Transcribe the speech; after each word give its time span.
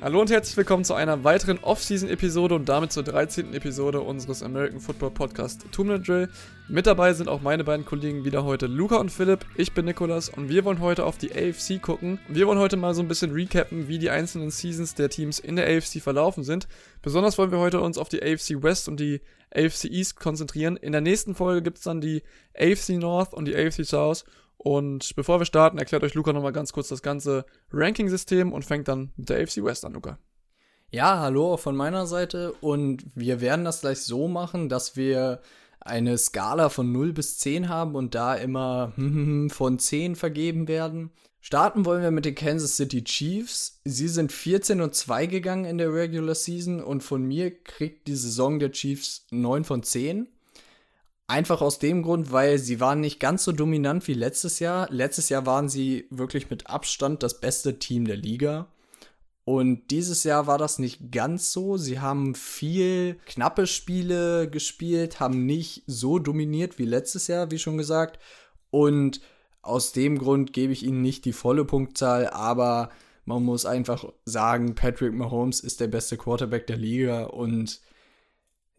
Hallo 0.00 0.20
und 0.20 0.30
herzlich 0.30 0.56
willkommen 0.56 0.84
zu 0.84 0.94
einer 0.94 1.24
weiteren 1.24 1.58
Off-Season-Episode 1.58 2.54
und 2.54 2.68
damit 2.68 2.92
zur 2.92 3.02
13. 3.02 3.52
Episode 3.52 4.00
unseres 4.00 4.44
American 4.44 4.78
Football 4.78 5.10
Podcast 5.10 5.66
Two 5.72 5.82
Drill. 5.98 6.28
Mit 6.68 6.86
dabei 6.86 7.12
sind 7.14 7.28
auch 7.28 7.40
meine 7.40 7.64
beiden 7.64 7.84
Kollegen 7.84 8.24
wieder 8.24 8.44
heute, 8.44 8.68
Luca 8.68 8.98
und 8.98 9.10
Philipp. 9.10 9.44
Ich 9.56 9.72
bin 9.72 9.86
Nikolas 9.86 10.28
und 10.28 10.48
wir 10.48 10.64
wollen 10.64 10.78
heute 10.78 11.04
auf 11.04 11.18
die 11.18 11.32
AFC 11.32 11.82
gucken. 11.82 12.20
Wir 12.28 12.46
wollen 12.46 12.60
heute 12.60 12.76
mal 12.76 12.94
so 12.94 13.02
ein 13.02 13.08
bisschen 13.08 13.32
recappen, 13.32 13.88
wie 13.88 13.98
die 13.98 14.08
einzelnen 14.08 14.52
Seasons 14.52 14.94
der 14.94 15.08
Teams 15.08 15.40
in 15.40 15.56
der 15.56 15.66
AFC 15.66 16.00
verlaufen 16.00 16.44
sind. 16.44 16.68
Besonders 17.02 17.36
wollen 17.36 17.50
wir 17.50 17.58
heute 17.58 17.80
uns 17.80 17.98
auf 17.98 18.08
die 18.08 18.22
AFC 18.22 18.62
West 18.62 18.86
und 18.86 19.00
die 19.00 19.20
AFC 19.52 19.86
East 19.86 20.20
konzentrieren. 20.20 20.76
In 20.76 20.92
der 20.92 21.00
nächsten 21.00 21.34
Folge 21.34 21.60
gibt 21.60 21.78
es 21.78 21.84
dann 21.84 22.00
die 22.00 22.22
AFC 22.56 22.90
North 22.90 23.34
und 23.34 23.46
die 23.46 23.56
AFC 23.56 23.84
South 23.84 24.24
und 24.58 25.14
bevor 25.14 25.40
wir 25.40 25.46
starten, 25.46 25.78
erklärt 25.78 26.02
euch 26.02 26.14
Luca 26.14 26.32
nochmal 26.32 26.52
ganz 26.52 26.72
kurz 26.72 26.88
das 26.88 27.00
ganze 27.00 27.46
Ranking-System 27.72 28.52
und 28.52 28.64
fängt 28.64 28.88
dann 28.88 29.12
mit 29.16 29.28
der 29.30 29.40
AFC 29.40 29.64
West 29.64 29.84
an, 29.84 29.94
Luca. 29.94 30.18
Ja, 30.90 31.20
hallo 31.20 31.56
von 31.56 31.76
meiner 31.76 32.06
Seite 32.06 32.52
und 32.60 33.04
wir 33.14 33.40
werden 33.40 33.64
das 33.64 33.82
gleich 33.82 34.00
so 34.00 34.26
machen, 34.26 34.68
dass 34.68 34.96
wir 34.96 35.42
eine 35.80 36.18
Skala 36.18 36.70
von 36.70 36.90
0 36.92 37.12
bis 37.12 37.38
10 37.38 37.68
haben 37.68 37.94
und 37.94 38.14
da 38.14 38.34
immer 38.34 38.92
von 39.48 39.78
10 39.78 40.16
vergeben 40.16 40.66
werden. 40.66 41.10
Starten 41.40 41.84
wollen 41.84 42.02
wir 42.02 42.10
mit 42.10 42.24
den 42.24 42.34
Kansas 42.34 42.76
City 42.76 43.04
Chiefs. 43.04 43.80
Sie 43.84 44.08
sind 44.08 44.32
14 44.32 44.80
und 44.80 44.94
2 44.94 45.26
gegangen 45.26 45.66
in 45.66 45.78
der 45.78 45.92
Regular 45.92 46.34
Season 46.34 46.82
und 46.82 47.02
von 47.02 47.22
mir 47.22 47.62
kriegt 47.62 48.08
die 48.08 48.16
Saison 48.16 48.58
der 48.58 48.72
Chiefs 48.72 49.26
9 49.30 49.64
von 49.64 49.82
10. 49.82 50.26
Einfach 51.28 51.60
aus 51.60 51.78
dem 51.78 52.02
Grund, 52.02 52.32
weil 52.32 52.58
sie 52.58 52.80
waren 52.80 53.00
nicht 53.00 53.20
ganz 53.20 53.44
so 53.44 53.52
dominant 53.52 54.08
wie 54.08 54.14
letztes 54.14 54.60
Jahr. 54.60 54.88
Letztes 54.90 55.28
Jahr 55.28 55.44
waren 55.44 55.68
sie 55.68 56.06
wirklich 56.10 56.48
mit 56.48 56.68
Abstand 56.68 57.22
das 57.22 57.38
beste 57.38 57.78
Team 57.78 58.06
der 58.06 58.16
Liga. 58.16 58.72
Und 59.44 59.90
dieses 59.90 60.24
Jahr 60.24 60.46
war 60.46 60.56
das 60.56 60.78
nicht 60.78 61.12
ganz 61.12 61.52
so. 61.52 61.76
Sie 61.76 62.00
haben 62.00 62.34
viel 62.34 63.18
knappe 63.26 63.66
Spiele 63.66 64.48
gespielt, 64.48 65.20
haben 65.20 65.44
nicht 65.44 65.84
so 65.86 66.18
dominiert 66.18 66.78
wie 66.78 66.86
letztes 66.86 67.26
Jahr, 67.26 67.50
wie 67.50 67.58
schon 67.58 67.76
gesagt. 67.76 68.18
Und 68.70 69.20
aus 69.60 69.92
dem 69.92 70.18
Grund 70.18 70.54
gebe 70.54 70.72
ich 70.72 70.82
ihnen 70.82 71.02
nicht 71.02 71.26
die 71.26 71.34
volle 71.34 71.66
Punktzahl, 71.66 72.28
aber 72.28 72.88
man 73.26 73.42
muss 73.42 73.66
einfach 73.66 74.10
sagen, 74.24 74.74
Patrick 74.74 75.12
Mahomes 75.12 75.60
ist 75.60 75.80
der 75.80 75.88
beste 75.88 76.16
Quarterback 76.16 76.66
der 76.66 76.78
Liga 76.78 77.24
und 77.24 77.80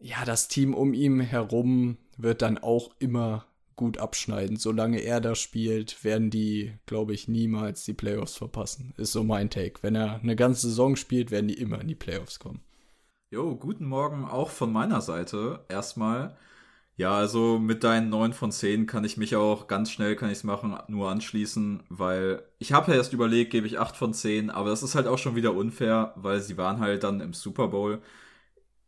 ja, 0.00 0.24
das 0.24 0.48
Team 0.48 0.74
um 0.74 0.94
ihn 0.94 1.20
herum 1.20 1.98
wird 2.22 2.42
dann 2.42 2.58
auch 2.58 2.90
immer 2.98 3.46
gut 3.76 3.98
abschneiden. 3.98 4.56
Solange 4.56 4.98
er 5.00 5.20
da 5.20 5.34
spielt, 5.34 6.04
werden 6.04 6.30
die, 6.30 6.74
glaube 6.86 7.14
ich, 7.14 7.28
niemals 7.28 7.84
die 7.84 7.94
Playoffs 7.94 8.36
verpassen. 8.36 8.92
Ist 8.98 9.12
so 9.12 9.24
mein 9.24 9.48
Take. 9.48 9.82
Wenn 9.82 9.94
er 9.94 10.16
eine 10.16 10.36
ganze 10.36 10.68
Saison 10.68 10.96
spielt, 10.96 11.30
werden 11.30 11.48
die 11.48 11.58
immer 11.58 11.80
in 11.80 11.88
die 11.88 11.94
Playoffs 11.94 12.38
kommen. 12.38 12.60
Jo, 13.30 13.56
guten 13.56 13.86
Morgen 13.86 14.24
auch 14.24 14.50
von 14.50 14.72
meiner 14.72 15.00
Seite. 15.00 15.64
Erstmal, 15.68 16.36
ja, 16.96 17.12
also 17.16 17.58
mit 17.58 17.82
deinen 17.84 18.10
9 18.10 18.34
von 18.34 18.52
10 18.52 18.86
kann 18.86 19.04
ich 19.04 19.16
mich 19.16 19.36
auch 19.36 19.66
ganz 19.66 19.90
schnell, 19.90 20.16
kann 20.16 20.30
ich 20.30 20.38
es 20.38 20.44
machen, 20.44 20.76
nur 20.88 21.10
anschließen, 21.10 21.82
weil 21.88 22.42
ich 22.58 22.72
habe 22.72 22.90
ja 22.90 22.98
erst 22.98 23.14
überlegt, 23.14 23.52
gebe 23.52 23.66
ich 23.66 23.78
8 23.78 23.96
von 23.96 24.12
10, 24.12 24.50
aber 24.50 24.68
das 24.70 24.82
ist 24.82 24.94
halt 24.94 25.06
auch 25.06 25.18
schon 25.18 25.36
wieder 25.36 25.54
unfair, 25.54 26.12
weil 26.16 26.40
sie 26.40 26.58
waren 26.58 26.80
halt 26.80 27.04
dann 27.04 27.20
im 27.20 27.32
Super 27.32 27.68
Bowl. 27.68 28.02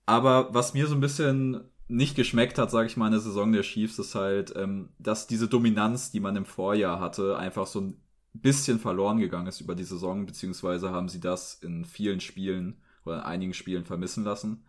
Aber 0.06 0.52
was 0.52 0.74
mir 0.74 0.86
so 0.86 0.94
ein 0.94 1.00
bisschen 1.00 1.71
nicht 1.92 2.16
geschmeckt 2.16 2.58
hat, 2.58 2.70
sage 2.70 2.86
ich 2.86 2.96
mal, 2.96 3.06
in 3.06 3.12
der 3.12 3.20
Saison 3.20 3.52
der 3.52 3.62
Chiefs, 3.62 3.98
ist 3.98 4.14
halt, 4.14 4.54
ähm, 4.56 4.88
dass 4.98 5.26
diese 5.26 5.46
Dominanz, 5.48 6.10
die 6.10 6.20
man 6.20 6.36
im 6.36 6.46
Vorjahr 6.46 7.00
hatte, 7.00 7.36
einfach 7.36 7.66
so 7.66 7.80
ein 7.80 8.00
bisschen 8.32 8.78
verloren 8.78 9.18
gegangen 9.18 9.46
ist 9.46 9.60
über 9.60 9.74
die 9.74 9.84
Saison, 9.84 10.24
beziehungsweise 10.24 10.90
haben 10.90 11.08
sie 11.08 11.20
das 11.20 11.54
in 11.54 11.84
vielen 11.84 12.20
Spielen 12.20 12.80
oder 13.04 13.16
in 13.16 13.22
einigen 13.22 13.54
Spielen 13.54 13.84
vermissen 13.84 14.24
lassen. 14.24 14.64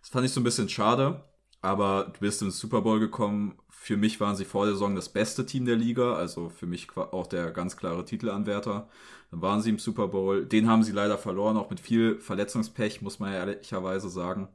Das 0.00 0.10
fand 0.10 0.24
ich 0.24 0.32
so 0.32 0.40
ein 0.40 0.44
bisschen 0.44 0.68
schade, 0.68 1.24
aber 1.60 2.12
du 2.14 2.20
bist 2.20 2.42
ins 2.42 2.60
Super 2.60 2.82
Bowl 2.82 3.00
gekommen. 3.00 3.58
Für 3.68 3.96
mich 3.96 4.20
waren 4.20 4.36
sie 4.36 4.44
vor 4.44 4.64
der 4.64 4.74
Saison 4.74 4.94
das 4.94 5.08
beste 5.08 5.46
Team 5.46 5.64
der 5.64 5.76
Liga, 5.76 6.14
also 6.14 6.48
für 6.48 6.66
mich 6.66 6.96
auch 6.96 7.26
der 7.26 7.50
ganz 7.50 7.76
klare 7.76 8.04
Titelanwärter. 8.04 8.88
Dann 9.32 9.42
waren 9.42 9.62
sie 9.62 9.70
im 9.70 9.80
Super 9.80 10.08
Bowl. 10.08 10.46
Den 10.46 10.68
haben 10.68 10.84
sie 10.84 10.92
leider 10.92 11.18
verloren, 11.18 11.56
auch 11.56 11.70
mit 11.70 11.80
viel 11.80 12.20
Verletzungspech, 12.20 13.02
muss 13.02 13.18
man 13.18 13.32
ja 13.32 13.38
ehrlicherweise 13.40 14.08
sagen. 14.08 14.48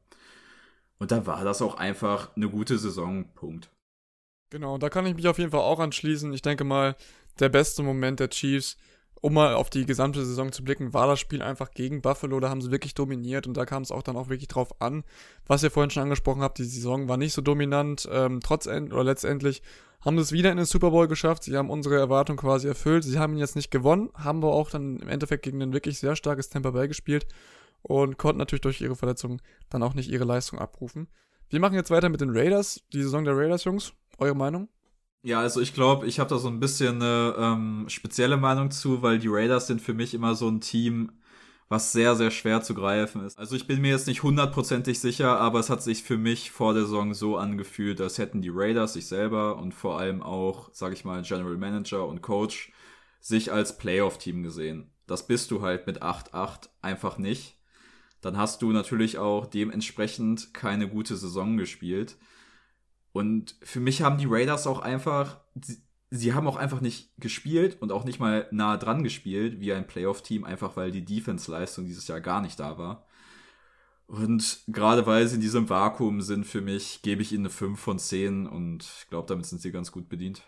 Und 1.00 1.12
da 1.12 1.26
war 1.26 1.44
das 1.44 1.62
auch 1.62 1.76
einfach 1.76 2.36
eine 2.36 2.50
gute 2.50 2.78
Saison. 2.78 3.26
Punkt. 3.34 3.70
Genau, 4.50 4.78
da 4.78 4.90
kann 4.90 5.06
ich 5.06 5.16
mich 5.16 5.28
auf 5.28 5.40
jeden 5.40 5.52
Fall 5.52 5.62
auch 5.62 5.80
anschließen. 5.80 6.32
Ich 6.32 6.42
denke 6.42 6.64
mal, 6.64 6.96
der 7.40 7.50
beste 7.50 7.82
Moment 7.82 8.20
der 8.20 8.30
Chiefs, 8.30 8.78
um 9.20 9.34
mal 9.34 9.56
auf 9.56 9.70
die 9.70 9.86
gesamte 9.86 10.24
Saison 10.24 10.52
zu 10.52 10.64
blicken, 10.64 10.94
war 10.94 11.08
das 11.08 11.20
Spiel 11.20 11.42
einfach 11.42 11.72
gegen 11.72 12.02
Buffalo. 12.02 12.40
Da 12.40 12.50
haben 12.50 12.62
sie 12.62 12.72
wirklich 12.72 12.94
dominiert 12.94 13.48
und 13.48 13.56
da 13.56 13.66
kam 13.66 13.82
es 13.82 13.92
auch 13.92 14.04
dann 14.04 14.16
auch 14.16 14.30
wirklich 14.30 14.50
drauf 14.50 14.80
an. 14.82 15.04
Was 15.48 15.64
ihr 15.64 15.72
vorhin 15.72 15.90
schon 15.90 16.04
angesprochen 16.04 16.42
habt, 16.42 16.60
die 16.60 16.66
Saison 16.66 17.08
war 17.08 17.18
nicht 17.18 17.34
so 17.34 17.42
dominant. 17.42 18.08
Ähm, 18.12 18.42
trotz 18.44 18.68
oder 18.68 19.04
letztendlich 19.04 19.64
haben 20.02 20.18
sie 20.18 20.24
es 20.24 20.32
wieder 20.34 20.52
in 20.52 20.58
den 20.58 20.66
Super 20.66 20.92
Bowl 20.92 21.08
geschafft. 21.08 21.44
Sie 21.44 21.58
haben 21.58 21.70
unsere 21.70 21.98
Erwartung 21.98 22.38
quasi 22.38 22.68
erfüllt. 22.68 23.06
Sie 23.06 23.18
haben 23.18 23.34
ihn 23.34 23.40
jetzt 23.40 23.56
nicht 23.56 23.72
gewonnen, 23.72 24.10
haben 24.14 24.40
aber 24.40 24.54
auch 24.54 24.70
dann 24.70 25.00
im 25.00 25.08
Endeffekt 25.08 25.44
gegen 25.44 25.62
ein 25.62 25.74
wirklich 25.74 26.00
sehr 26.00 26.16
starkes 26.16 26.50
Tampa 26.50 26.72
Bay 26.72 26.88
gespielt 26.88 27.26
und 27.84 28.18
konnten 28.18 28.40
natürlich 28.40 28.62
durch 28.62 28.82
ihre 28.82 28.96
Verletzung 28.96 29.42
dann 29.70 29.84
auch 29.84 29.94
nicht 29.94 30.10
ihre 30.10 30.24
Leistung 30.24 30.60
abrufen. 30.60 31.08
Wir 31.50 31.60
machen 31.60 31.76
jetzt 31.76 31.92
weiter 31.92 32.10
mit 32.10 32.22
den 32.22 32.36
Raiders, 32.36 32.82
die 32.94 33.04
Saison 33.04 33.26
der 33.26 33.38
Raiders, 33.38 33.66
Jungs. 33.66 33.94
Eure 34.18 34.36
Meinung? 34.36 34.70
Ja, 35.22 35.40
also 35.40 35.62
ich 35.62 35.74
glaube, 35.74 36.08
ich 36.08 36.20
habe 36.20 36.30
da 36.30 36.38
so 36.38 36.48
ein 36.48 36.60
bisschen 36.60 37.02
eine 37.02 37.36
ähm, 37.38 37.86
spezielle 37.88 38.38
Meinung 38.38 38.72
zu, 38.72 39.02
weil 39.02 39.20
die 39.20 39.30
Raiders 39.30 39.68
sind 39.68 39.82
für 39.82 39.94
mich 39.94 40.14
immer 40.14 40.36
so 40.36 40.50
ein 40.50 40.62
Team, 40.62 41.12
was 41.70 41.92
sehr, 41.92 42.16
sehr 42.16 42.32
schwer 42.32 42.62
zu 42.62 42.74
greifen 42.74 43.26
ist. 43.26 43.40
Also 43.40 43.56
ich 43.56 43.66
bin 43.66 43.82
mir 43.82 43.92
jetzt 43.92 44.08
nicht 44.08 44.24
hundertprozentig 44.24 45.00
sicher, 45.00 45.40
aber 45.40 45.60
es 45.60 45.70
hat 45.70 45.82
sich 45.82 46.04
für 46.04 46.18
mich 46.18 46.52
vor 46.52 46.74
der 46.74 46.84
Saison 46.84 47.14
so 47.14 47.38
angefühlt, 47.38 48.02
als 48.02 48.18
hätten 48.18 48.42
die 48.42 48.52
Raiders 48.52 48.94
sich 48.94 49.08
selber 49.08 49.58
und 49.58 49.74
vor 49.74 49.98
allem 49.98 50.22
auch, 50.22 50.70
sage 50.74 50.94
ich 50.94 51.06
mal, 51.06 51.22
General 51.22 51.58
Manager 51.58 52.06
und 52.06 52.22
Coach 52.22 52.72
sich 53.22 53.52
als 53.52 53.78
Playoff-Team 53.78 54.44
gesehen. 54.44 54.92
Das 55.08 55.26
bist 55.26 55.52
du 55.52 55.62
halt 55.62 55.88
mit 55.88 56.04
8-8 56.04 56.70
einfach 56.82 57.18
nicht 57.18 57.58
dann 58.24 58.38
hast 58.38 58.62
du 58.62 58.72
natürlich 58.72 59.18
auch 59.18 59.46
dementsprechend 59.46 60.54
keine 60.54 60.88
gute 60.88 61.18
Saison 61.18 61.58
gespielt. 61.58 62.18
Und 63.12 63.56
für 63.62 63.82
mich 63.82 64.02
haben 64.02 64.18
die 64.18 64.28
Raiders 64.28 64.66
auch 64.66 64.80
einfach, 64.80 65.42
sie, 65.62 65.84
sie 66.10 66.34
haben 66.34 66.48
auch 66.48 66.56
einfach 66.56 66.80
nicht 66.80 67.12
gespielt 67.18 67.78
und 67.82 67.92
auch 67.92 68.06
nicht 68.06 68.20
mal 68.20 68.48
nah 68.52 68.78
dran 68.78 69.04
gespielt 69.04 69.60
wie 69.60 69.74
ein 69.74 69.86
Playoff-Team, 69.86 70.46
einfach 70.46 70.78
weil 70.78 70.90
die 70.92 71.04
Defense-Leistung 71.04 71.86
dieses 71.86 72.08
Jahr 72.08 72.22
gar 72.22 72.42
nicht 72.42 72.60
da 72.60 72.78
war. 72.78 73.06
Und 74.08 74.64
gerade 74.68 75.06
weil 75.06 75.28
sie 75.28 75.36
in 75.36 75.42
diesem 75.42 75.70
Vakuum 75.70 76.22
sind, 76.22 76.46
für 76.46 76.62
mich, 76.62 77.02
gebe 77.02 77.22
ich 77.22 77.34
ihnen 77.34 77.46
eine 77.46 77.50
5 77.50 77.78
von 77.78 78.00
10 78.00 78.48
und 78.48 78.84
ich 78.84 79.10
glaube, 79.10 79.28
damit 79.28 79.46
sind 79.46 79.62
sie 79.62 79.72
ganz 79.72 79.92
gut 79.92 80.08
bedient. 80.08 80.44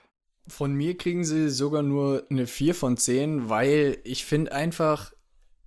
Von 0.47 0.73
mir 0.73 0.95
kriegen 0.95 1.25
sie 1.25 1.49
sogar 1.49 1.83
nur 1.83 2.25
eine 2.29 2.47
4 2.47 2.73
von 2.73 2.95
10, 2.95 3.49
weil 3.49 3.97
ich 4.05 4.23
finde 4.23 4.53
einfach, 4.53 5.11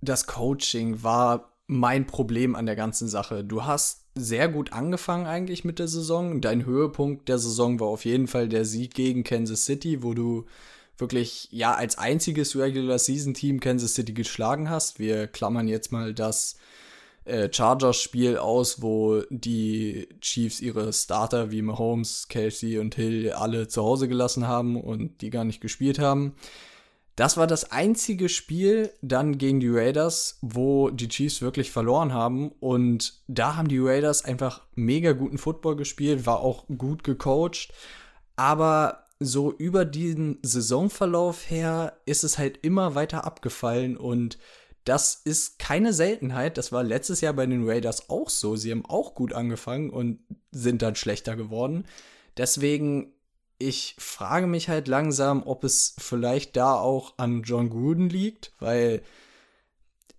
das 0.01 0.25
Coaching 0.25 1.03
war 1.03 1.58
mein 1.69 2.07
Problem 2.07 2.55
an 2.55 2.65
der 2.65 2.75
ganzen 2.75 3.07
Sache. 3.07 3.43
Du 3.43 3.63
hast 3.63 4.03
sehr 4.15 4.49
gut 4.49 4.73
angefangen 4.73 5.27
eigentlich 5.27 5.63
mit 5.63 5.77
der 5.77 5.87
Saison. 5.87 6.41
Dein 6.41 6.65
Höhepunkt 6.65 7.29
der 7.29 7.37
Saison 7.37 7.79
war 7.79 7.87
auf 7.89 8.05
jeden 8.05 8.25
Fall 8.25 8.49
der 8.49 8.65
Sieg 8.65 8.95
gegen 8.95 9.23
Kansas 9.23 9.65
City, 9.65 10.01
wo 10.01 10.15
du 10.15 10.45
wirklich 10.97 11.47
ja 11.51 11.75
als 11.75 11.95
einziges 11.95 12.55
Regular 12.55 12.97
Season 12.97 13.35
Team 13.35 13.59
Kansas 13.59 13.93
City 13.93 14.13
geschlagen 14.13 14.67
hast. 14.67 14.97
Wir 14.97 15.27
klammern 15.27 15.67
jetzt 15.67 15.91
mal 15.91 16.15
das 16.15 16.57
äh, 17.25 17.49
Chargers 17.53 18.01
Spiel 18.01 18.37
aus, 18.37 18.81
wo 18.81 19.21
die 19.29 20.09
Chiefs 20.21 20.61
ihre 20.61 20.91
Starter 20.91 21.51
wie 21.51 21.61
Mahomes, 21.61 22.29
Kelsey 22.29 22.79
und 22.79 22.95
Hill 22.95 23.31
alle 23.31 23.67
zu 23.67 23.83
Hause 23.83 24.07
gelassen 24.07 24.47
haben 24.47 24.75
und 24.75 25.21
die 25.21 25.29
gar 25.29 25.43
nicht 25.43 25.61
gespielt 25.61 25.99
haben. 25.99 26.33
Das 27.19 27.35
war 27.35 27.47
das 27.47 27.73
einzige 27.73 28.29
Spiel 28.29 28.93
dann 29.01 29.37
gegen 29.37 29.59
die 29.59 29.67
Raiders, 29.67 30.37
wo 30.41 30.89
die 30.89 31.09
Chiefs 31.09 31.41
wirklich 31.41 31.69
verloren 31.69 32.13
haben. 32.13 32.53
Und 32.61 33.19
da 33.27 33.57
haben 33.57 33.67
die 33.67 33.77
Raiders 33.77 34.23
einfach 34.23 34.61
mega 34.75 35.11
guten 35.11 35.37
Football 35.37 35.75
gespielt, 35.75 36.25
war 36.25 36.39
auch 36.39 36.65
gut 36.77 37.03
gecoacht. 37.03 37.73
Aber 38.37 39.03
so 39.19 39.51
über 39.51 39.83
diesen 39.83 40.39
Saisonverlauf 40.43 41.49
her 41.49 41.97
ist 42.05 42.23
es 42.23 42.37
halt 42.37 42.59
immer 42.61 42.95
weiter 42.95 43.25
abgefallen 43.25 43.97
und 43.97 44.37
das 44.85 45.15
ist 45.25 45.59
keine 45.59 45.91
Seltenheit. 45.91 46.57
Das 46.57 46.71
war 46.71 46.83
letztes 46.83 47.19
Jahr 47.19 47.33
bei 47.33 47.45
den 47.45 47.67
Raiders 47.67 48.09
auch 48.09 48.29
so. 48.29 48.55
Sie 48.55 48.71
haben 48.71 48.85
auch 48.85 49.13
gut 49.13 49.33
angefangen 49.33 49.89
und 49.89 50.19
sind 50.51 50.81
dann 50.81 50.95
schlechter 50.95 51.35
geworden. 51.35 51.83
Deswegen 52.37 53.11
ich 53.59 53.95
frage 53.99 54.47
mich 54.47 54.69
halt 54.69 54.87
langsam, 54.87 55.43
ob 55.45 55.63
es 55.63 55.95
vielleicht 55.99 56.55
da 56.55 56.75
auch 56.75 57.13
an 57.17 57.43
John 57.43 57.69
Gruden 57.69 58.09
liegt, 58.09 58.53
weil 58.59 59.01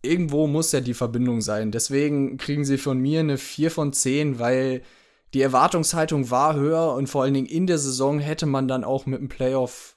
irgendwo 0.03 0.47
muss 0.47 0.73
ja 0.73 0.81
die 0.81 0.95
Verbindung 0.95 1.41
sein. 1.41 1.73
Deswegen 1.73 2.37
kriegen 2.37 2.65
sie 2.65 2.79
von 2.79 2.99
mir 2.99 3.21
eine 3.21 3.39
4 3.39 3.71
von 3.71 3.93
10, 3.93 4.39
weil 4.39 4.83
die 5.33 5.43
Erwartungshaltung 5.43 6.31
war 6.31 6.55
höher 6.55 6.95
und 6.95 7.09
vor 7.09 7.23
allen 7.23 7.35
Dingen 7.35 7.47
in 7.47 7.67
der 7.67 7.79
Saison 7.79 8.19
hätte 8.19 8.47
man 8.47 8.69
dann 8.69 8.85
auch 8.85 9.07
mit 9.07 9.21
dem 9.21 9.29
Playoff 9.29 9.97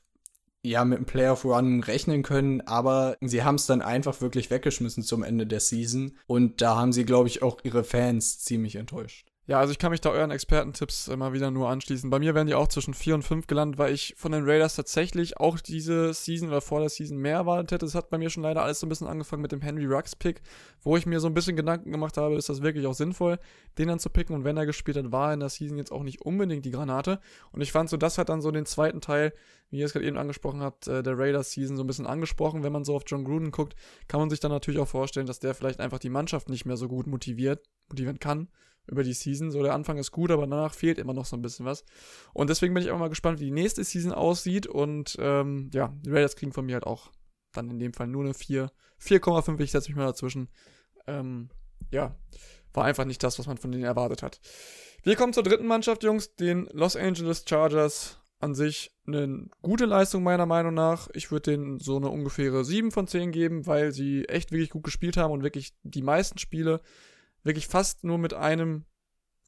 ja 0.66 0.86
mit 0.86 0.98
einem 0.98 1.06
Playoff 1.06 1.44
Run 1.44 1.84
rechnen 1.84 2.24
können, 2.24 2.62
aber 2.62 3.18
sie 3.20 3.44
haben 3.44 3.56
es 3.56 3.66
dann 3.66 3.82
einfach 3.82 4.22
wirklich 4.22 4.50
weggeschmissen 4.50 5.04
zum 5.04 5.22
Ende 5.22 5.46
der 5.46 5.60
Season 5.60 6.18
und 6.26 6.62
da 6.62 6.78
haben 6.78 6.94
sie, 6.94 7.04
glaube 7.04 7.28
ich, 7.28 7.44
auch 7.44 7.60
ihre 7.64 7.84
Fans 7.84 8.40
ziemlich 8.40 8.78
enttäuscht. 8.78 9.33
Ja, 9.46 9.60
also 9.60 9.74
ich 9.74 9.78
kann 9.78 9.92
mich 9.92 10.00
da 10.00 10.10
euren 10.10 10.32
Expertentipps 10.32 11.10
immer 11.10 11.34
wieder 11.34 11.52
nur 11.52 11.68
anschließen. 11.68 12.10
Bei 12.10 12.18
mir 12.18 12.34
wären 12.34 12.48
die 12.48 12.54
auch 12.54 12.70
zwischen 12.70 12.94
4 12.94 13.16
und 13.16 13.24
5 13.24 13.46
gelandet, 13.46 13.78
weil 13.78 13.94
ich 13.94 14.14
von 14.16 14.32
den 14.32 14.46
Raiders 14.46 14.78
tatsächlich 14.78 15.36
auch 15.38 15.60
diese 15.60 16.14
Season 16.14 16.48
oder 16.48 16.62
vor 16.62 16.80
der 16.80 16.88
Season 16.88 17.18
mehr 17.18 17.36
erwartet 17.36 17.74
hätte. 17.74 17.86
Es 17.86 17.94
hat 17.94 18.10
bei 18.10 18.18
mir 18.18 18.30
schon 18.30 18.44
leider 18.44 18.64
alles 18.64 18.80
so 18.80 18.86
ein 18.86 18.90
bisschen 18.90 19.08
angefangen 19.08 19.42
mit 19.42 19.52
dem 19.52 19.60
Henry 19.60 19.86
Rux 19.86 20.16
Pick, 20.16 20.42
wo 20.82 20.96
ich 20.96 21.06
mir 21.06 21.20
so 21.20 21.28
ein 21.28 21.34
bisschen 21.34 21.58
Gedanken 21.58 21.92
gemacht 21.92 22.16
habe, 22.16 22.36
ist 22.36 22.48
das 22.48 22.62
wirklich 22.62 22.88
auch 22.88 22.94
sinnvoll, 22.94 23.38
den 23.78 23.90
dann 23.90 24.00
zu 24.00 24.10
picken. 24.10 24.34
Und 24.34 24.46
wenn 24.46 24.56
er 24.56 24.66
gespielt 24.66 24.96
hat, 24.96 25.12
war 25.12 25.34
in 25.34 25.42
der 25.42 25.50
Season 25.50 25.78
jetzt 25.78 25.92
auch 25.92 26.04
nicht 26.04 26.22
unbedingt 26.22 26.64
die 26.64 26.72
Granate. 26.72 27.20
Und 27.52 27.60
ich 27.60 27.74
fand 27.74 27.90
so, 27.90 27.98
das 27.98 28.18
hat 28.18 28.30
dann 28.30 28.42
so 28.42 28.50
den 28.50 28.66
zweiten 28.66 29.02
Teil, 29.02 29.34
wie 29.72 29.80
ihr 29.80 29.86
es 29.86 29.92
gerade 29.92 30.06
eben 30.06 30.18
angesprochen 30.18 30.62
habt, 30.62 30.88
äh, 30.88 31.04
der 31.04 31.18
Raiders 31.18 31.52
Season 31.52 31.76
so 31.76 31.84
ein 31.84 31.88
bisschen 31.88 32.08
angesprochen. 32.08 32.64
Wenn 32.64 32.72
man 32.72 32.86
so 32.86 32.96
auf 32.96 33.04
John 33.08 33.26
Gruden 33.26 33.52
guckt, 33.52 33.76
kann 34.08 34.22
man 34.22 34.30
sich 34.30 34.40
dann 34.40 34.52
natürlich 34.52 34.80
auch 34.80 34.88
vorstellen, 34.88 35.28
dass 35.28 35.40
der 35.40 35.54
vielleicht 35.54 35.82
einfach 35.82 36.00
die 36.00 36.10
Mannschaft 36.10 36.48
nicht 36.48 36.66
mehr 36.66 36.78
so 36.78 36.88
gut 36.88 37.08
motiviert, 37.08 37.68
motivieren 37.90 38.20
kann 38.20 38.48
über 38.88 39.04
die 39.04 39.14
Season. 39.14 39.52
So, 39.52 39.64
der 39.64 39.74
Anfang 39.74 39.98
ist 39.98 40.12
gut, 40.12 40.32
aber 40.32 40.48
danach 40.48 40.74
fehlt 40.74 40.98
immer 40.98 41.14
noch 41.14 41.26
so 41.26 41.36
ein 41.36 41.42
bisschen 41.42 41.66
was. 41.66 41.86
Und 42.34 42.50
deswegen 42.50 42.74
bin 42.74 42.84
ich 42.84 42.92
auch 42.92 43.00
mal 43.00 43.10
gespannt, 43.10 43.40
wie 43.40 43.46
die 43.46 43.52
nächste 43.52 43.84
Season 43.84 44.12
aussieht. 44.12 44.68
Und 44.68 45.16
ähm, 45.20 45.70
ja, 45.74 45.94
die 46.06 46.10
Raiders 46.10 46.36
kriegen 46.36 46.54
von 46.54 46.66
mir 46.66 46.76
halt 46.76 46.88
auch 46.88 47.12
dann 47.54 47.70
in 47.70 47.80
dem 47.80 47.94
Fall 47.94 48.08
nur 48.08 48.24
eine 48.24 48.34
4. 48.34 48.72
4,5, 49.02 49.60
ich 49.60 49.72
setze 49.72 49.90
mich 49.90 49.98
mal 49.98 50.06
dazwischen. 50.06 50.50
Ähm, 51.08 51.50
ja, 51.92 52.16
war 52.74 52.86
einfach 52.86 53.06
nicht 53.06 53.24
das, 53.24 53.38
was 53.40 53.48
man 53.48 53.58
von 53.58 53.72
denen 53.72 53.84
erwartet 53.84 54.24
hat. 54.24 54.40
Wir 55.04 55.16
kommen 55.16 55.34
zur 55.34 55.44
dritten 55.44 55.68
Mannschaft, 55.68 56.04
Jungs, 56.04 56.36
den 56.36 56.68
Los 56.72 56.96
Angeles 56.96 57.46
Chargers. 57.48 58.20
An 58.40 58.56
sich 58.56 58.92
eine 59.08 59.48
gute 59.62 59.86
Leistung 59.86 60.22
meiner 60.22 60.46
Meinung 60.46 60.74
nach. 60.74 61.08
Ich 61.14 61.32
würde 61.32 61.52
denen 61.52 61.80
so 61.80 61.96
eine 61.96 62.10
ungefähre 62.10 62.66
7 62.66 62.92
von 62.92 63.08
10 63.08 63.32
geben, 63.32 63.68
weil 63.68 63.94
sie 63.94 64.26
echt 64.26 64.52
wirklich 64.52 64.72
gut 64.72 64.84
gespielt 64.84 65.16
haben 65.16 65.32
und 65.32 65.44
wirklich 65.44 65.74
die 65.84 66.02
meisten 66.02 66.38
Spiele 66.38 66.82
wirklich 67.44 67.68
fast 67.68 68.04
nur 68.04 68.18
mit 68.18 68.34
einem 68.34 68.86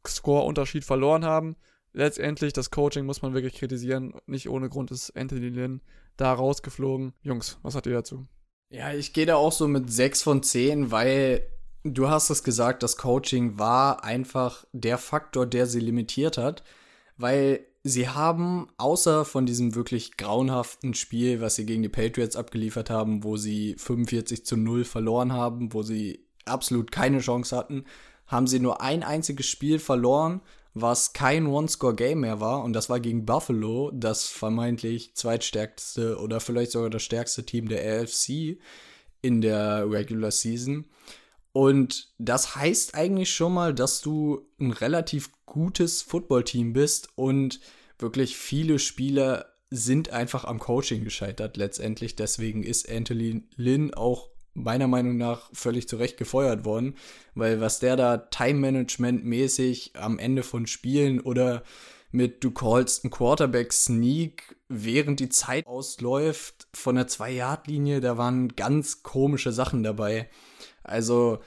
Score-Unterschied 0.05 0.85
verloren 0.85 1.25
haben. 1.25 1.55
Letztendlich, 1.93 2.53
das 2.53 2.71
Coaching 2.71 3.05
muss 3.05 3.21
man 3.21 3.33
wirklich 3.33 3.55
kritisieren. 3.55 4.13
Nicht 4.25 4.49
ohne 4.49 4.69
Grund 4.69 4.91
ist 4.91 5.15
Anthony 5.15 5.49
Lynn 5.49 5.81
da 6.17 6.33
rausgeflogen. 6.33 7.13
Jungs, 7.21 7.57
was 7.63 7.75
hat 7.75 7.85
ihr 7.87 7.93
dazu? 7.93 8.27
Ja, 8.69 8.93
ich 8.93 9.13
gehe 9.13 9.25
da 9.25 9.35
auch 9.35 9.51
so 9.51 9.67
mit 9.67 9.91
6 9.91 10.21
von 10.21 10.43
10, 10.43 10.91
weil 10.91 11.47
du 11.83 12.09
hast 12.09 12.29
es 12.29 12.43
gesagt, 12.43 12.83
das 12.83 12.97
Coaching 12.97 13.57
war 13.59 14.03
einfach 14.03 14.65
der 14.73 14.97
Faktor, 14.97 15.45
der 15.45 15.67
sie 15.67 15.79
limitiert 15.79 16.37
hat, 16.37 16.63
weil 17.17 17.65
sie 17.83 18.09
haben 18.09 18.67
außer 18.77 19.23
von 19.23 19.45
diesem 19.45 19.75
wirklich 19.75 20.17
grauenhaften 20.17 20.95
Spiel, 20.95 21.39
was 21.39 21.55
sie 21.55 21.65
gegen 21.65 21.83
die 21.83 21.89
Patriots 21.89 22.35
abgeliefert 22.35 22.89
haben, 22.89 23.23
wo 23.23 23.37
sie 23.37 23.75
45 23.77 24.45
zu 24.45 24.57
0 24.57 24.83
verloren 24.83 25.31
haben, 25.31 25.71
wo 25.73 25.83
sie 25.83 26.24
absolut 26.45 26.91
keine 26.91 27.19
Chance 27.19 27.55
hatten, 27.55 27.85
haben 28.27 28.47
sie 28.47 28.59
nur 28.59 28.81
ein 28.81 29.03
einziges 29.03 29.45
Spiel 29.47 29.79
verloren, 29.79 30.41
was 30.73 31.13
kein 31.13 31.47
One-Score-Game 31.47 32.19
mehr 32.19 32.39
war. 32.39 32.63
Und 32.63 32.73
das 32.73 32.89
war 32.89 32.99
gegen 32.99 33.25
Buffalo, 33.25 33.91
das 33.93 34.27
vermeintlich 34.27 35.15
zweitstärkste 35.15 36.17
oder 36.19 36.39
vielleicht 36.39 36.71
sogar 36.71 36.89
das 36.89 37.03
stärkste 37.03 37.45
Team 37.45 37.69
der 37.69 38.01
AFC 38.01 38.59
in 39.21 39.41
der 39.41 39.89
Regular 39.89 40.31
Season. 40.31 40.85
Und 41.53 42.09
das 42.17 42.57
heißt 42.57 42.95
eigentlich 42.95 43.33
schon 43.33 43.53
mal, 43.53 43.73
dass 43.73 44.01
du 44.01 44.45
ein 44.59 44.71
relativ 44.71 45.31
gutes 45.45 46.01
Footballteam 46.01 46.73
bist 46.73 47.07
und 47.15 47.61
wirklich 47.97 48.35
viele 48.35 48.77
Spieler 48.77 49.45
sind 49.69 50.09
einfach 50.09 50.43
am 50.43 50.59
Coaching 50.59 51.05
gescheitert 51.05 51.55
letztendlich. 51.55 52.17
Deswegen 52.17 52.61
ist 52.61 52.89
Anthony 52.89 53.43
Lynn 53.55 53.93
auch 53.93 54.29
meiner 54.55 54.87
Meinung 54.87 55.17
nach 55.17 55.49
völlig 55.53 55.87
zu 55.87 55.97
Recht 55.97 56.17
gefeuert 56.17 56.65
worden, 56.65 56.95
weil 57.35 57.61
was 57.61 57.79
der 57.79 57.95
da 57.95 58.17
Time-Management-mäßig 58.17 59.93
am 59.95 60.17
Ende 60.17 60.41
von 60.41 60.65
Spielen 60.65 61.19
oder 61.19 61.63
mit 62.11 62.43
du 62.43 62.51
callst 62.51 63.03
einen 63.03 63.11
Quarterback-Sneak, 63.11 64.55
während 64.69 65.19
die 65.19 65.29
Zeit 65.29 65.67
ausläuft, 65.67 66.67
von 66.73 66.95
der 66.95 67.07
Zwei-Yard-Linie, 67.07 67.99
da 67.99 68.17
waren 68.17 68.55
ganz 68.55 69.03
komische 69.03 69.51
Sachen 69.51 69.83
dabei. 69.83 70.29
Also, 70.83 71.39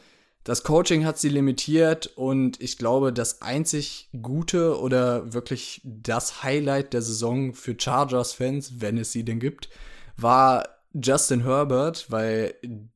das 0.44 0.62
Coaching 0.62 1.04
hat 1.04 1.19
sie 1.19 1.31
limitiert 1.31 2.06
und 2.16 2.61
ich 2.61 2.78
glaube, 2.78 3.12
das 3.12 3.43
einzig 3.43 4.08
Gute 4.22 4.78
oder 4.78 5.32
wirklich 5.32 5.81
das 5.84 6.43
Highlight 6.43 6.93
der 6.93 7.02
Saison 7.02 7.54
für 7.54 7.75
Chargers-Fans, 7.78 8.81
wenn 8.81 8.99
es 8.99 9.12
sie 9.12 9.25
denn 9.25 9.40
gibt, 9.40 9.69
war 10.16 10.77
Justin 10.93 11.44
Herbert, 11.44 12.11
weil 12.11 12.55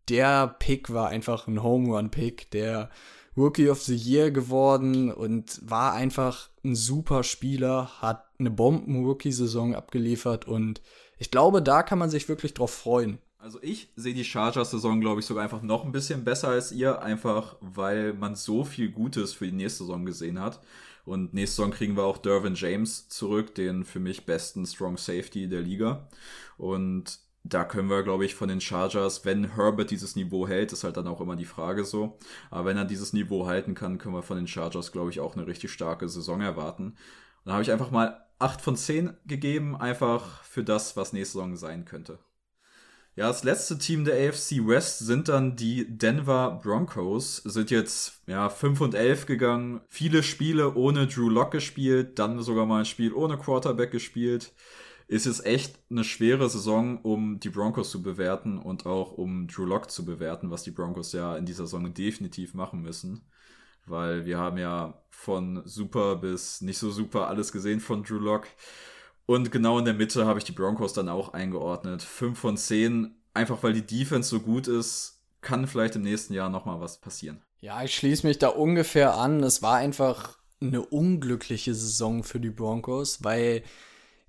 der 0.08 0.48
Pick 0.48 0.92
war 0.92 1.08
einfach 1.08 1.46
ein 1.46 1.62
Home 1.62 1.94
Run 1.94 2.10
Pick, 2.10 2.50
der 2.50 2.90
Rookie 3.36 3.70
of 3.70 3.82
the 3.82 3.96
Year 3.96 4.30
geworden 4.30 5.10
und 5.10 5.60
war 5.62 5.94
einfach 5.94 6.50
ein 6.64 6.74
super 6.74 7.22
Spieler, 7.22 8.00
hat 8.00 8.24
eine 8.38 8.50
Bomben-Rookie-Saison 8.50 9.74
abgeliefert 9.74 10.46
und 10.46 10.82
ich 11.18 11.30
glaube, 11.30 11.62
da 11.62 11.82
kann 11.82 11.98
man 11.98 12.10
sich 12.10 12.28
wirklich 12.28 12.52
drauf 12.54 12.72
freuen. 12.72 13.18
Also 13.38 13.58
ich 13.62 13.90
sehe 13.96 14.14
die 14.14 14.24
Chargers-Saison, 14.24 15.00
glaube 15.00 15.20
ich, 15.20 15.26
sogar 15.26 15.42
einfach 15.42 15.62
noch 15.62 15.84
ein 15.84 15.92
bisschen 15.92 16.24
besser 16.24 16.48
als 16.48 16.72
ihr, 16.72 17.02
einfach 17.02 17.56
weil 17.60 18.12
man 18.12 18.36
so 18.36 18.64
viel 18.64 18.90
Gutes 18.90 19.32
für 19.32 19.46
die 19.46 19.52
nächste 19.52 19.84
Saison 19.84 20.04
gesehen 20.04 20.40
hat. 20.40 20.60
Und 21.04 21.34
nächste 21.34 21.56
Saison 21.56 21.72
kriegen 21.72 21.96
wir 21.96 22.04
auch 22.04 22.18
Dervin 22.18 22.54
James 22.54 23.08
zurück, 23.08 23.54
den 23.56 23.84
für 23.84 23.98
mich 23.98 24.26
besten 24.26 24.64
Strong 24.64 24.96
Safety 24.96 25.48
der 25.48 25.62
Liga. 25.62 26.08
Und 26.56 27.18
da 27.44 27.64
können 27.64 27.90
wir, 27.90 28.02
glaube 28.02 28.24
ich, 28.24 28.34
von 28.34 28.48
den 28.48 28.60
Chargers, 28.60 29.24
wenn 29.24 29.54
Herbert 29.56 29.90
dieses 29.90 30.14
Niveau 30.14 30.46
hält, 30.46 30.72
ist 30.72 30.84
halt 30.84 30.96
dann 30.96 31.08
auch 31.08 31.20
immer 31.20 31.36
die 31.36 31.44
Frage 31.44 31.84
so. 31.84 32.18
Aber 32.50 32.66
wenn 32.66 32.76
er 32.76 32.84
dieses 32.84 33.12
Niveau 33.12 33.46
halten 33.46 33.74
kann, 33.74 33.98
können 33.98 34.14
wir 34.14 34.22
von 34.22 34.36
den 34.36 34.46
Chargers, 34.46 34.92
glaube 34.92 35.10
ich, 35.10 35.20
auch 35.20 35.36
eine 35.36 35.46
richtig 35.46 35.72
starke 35.72 36.08
Saison 36.08 36.40
erwarten. 36.40 36.84
Und 36.84 36.96
da 37.46 37.52
habe 37.52 37.62
ich 37.62 37.72
einfach 37.72 37.90
mal 37.90 38.24
8 38.38 38.60
von 38.60 38.76
10 38.76 39.14
gegeben, 39.26 39.76
einfach 39.76 40.42
für 40.44 40.62
das, 40.62 40.96
was 40.96 41.12
nächste 41.12 41.38
Saison 41.38 41.56
sein 41.56 41.84
könnte. 41.84 42.18
Ja, 43.14 43.28
das 43.28 43.44
letzte 43.44 43.76
Team 43.76 44.06
der 44.06 44.14
AFC 44.28 44.66
West 44.66 45.00
sind 45.00 45.28
dann 45.28 45.54
die 45.54 45.86
Denver 45.98 46.60
Broncos, 46.62 47.36
sind 47.38 47.70
jetzt 47.70 48.22
ja 48.26 48.48
5 48.48 48.80
und 48.80 48.94
11 48.94 49.26
gegangen, 49.26 49.80
viele 49.88 50.22
Spiele 50.22 50.74
ohne 50.74 51.08
Drew 51.08 51.28
Lock 51.28 51.50
gespielt, 51.50 52.18
dann 52.18 52.40
sogar 52.40 52.64
mal 52.64 52.78
ein 52.78 52.84
Spiel 52.86 53.12
ohne 53.12 53.36
Quarterback 53.36 53.90
gespielt 53.90 54.54
ist 55.12 55.26
es 55.26 55.44
echt 55.44 55.78
eine 55.90 56.04
schwere 56.04 56.48
Saison, 56.48 56.98
um 57.02 57.38
die 57.38 57.50
Broncos 57.50 57.90
zu 57.90 58.02
bewerten 58.02 58.56
und 58.56 58.86
auch 58.86 59.12
um 59.12 59.46
Drew 59.46 59.66
Lock 59.66 59.90
zu 59.90 60.06
bewerten, 60.06 60.50
was 60.50 60.62
die 60.62 60.70
Broncos 60.70 61.12
ja 61.12 61.36
in 61.36 61.44
dieser 61.44 61.66
Saison 61.66 61.92
definitiv 61.92 62.54
machen 62.54 62.80
müssen. 62.80 63.28
Weil 63.84 64.24
wir 64.24 64.38
haben 64.38 64.56
ja 64.56 65.02
von 65.10 65.60
super 65.66 66.16
bis 66.16 66.62
nicht 66.62 66.78
so 66.78 66.90
super 66.90 67.28
alles 67.28 67.52
gesehen 67.52 67.80
von 67.80 68.04
Drew 68.04 68.18
Lock. 68.18 68.46
Und 69.26 69.52
genau 69.52 69.78
in 69.78 69.84
der 69.84 69.92
Mitte 69.92 70.24
habe 70.24 70.38
ich 70.38 70.46
die 70.46 70.52
Broncos 70.52 70.94
dann 70.94 71.10
auch 71.10 71.34
eingeordnet. 71.34 72.00
5 72.00 72.38
von 72.38 72.56
10, 72.56 73.14
einfach 73.34 73.62
weil 73.62 73.74
die 73.74 73.86
Defense 73.86 74.30
so 74.30 74.40
gut 74.40 74.66
ist, 74.66 75.20
kann 75.42 75.66
vielleicht 75.66 75.94
im 75.94 76.02
nächsten 76.02 76.32
Jahr 76.32 76.48
nochmal 76.48 76.80
was 76.80 77.02
passieren. 77.02 77.42
Ja, 77.60 77.84
ich 77.84 77.94
schließe 77.94 78.26
mich 78.26 78.38
da 78.38 78.48
ungefähr 78.48 79.18
an. 79.18 79.42
Es 79.42 79.60
war 79.60 79.76
einfach 79.76 80.38
eine 80.62 80.80
unglückliche 80.80 81.74
Saison 81.74 82.24
für 82.24 82.40
die 82.40 82.50
Broncos, 82.50 83.22
weil 83.22 83.62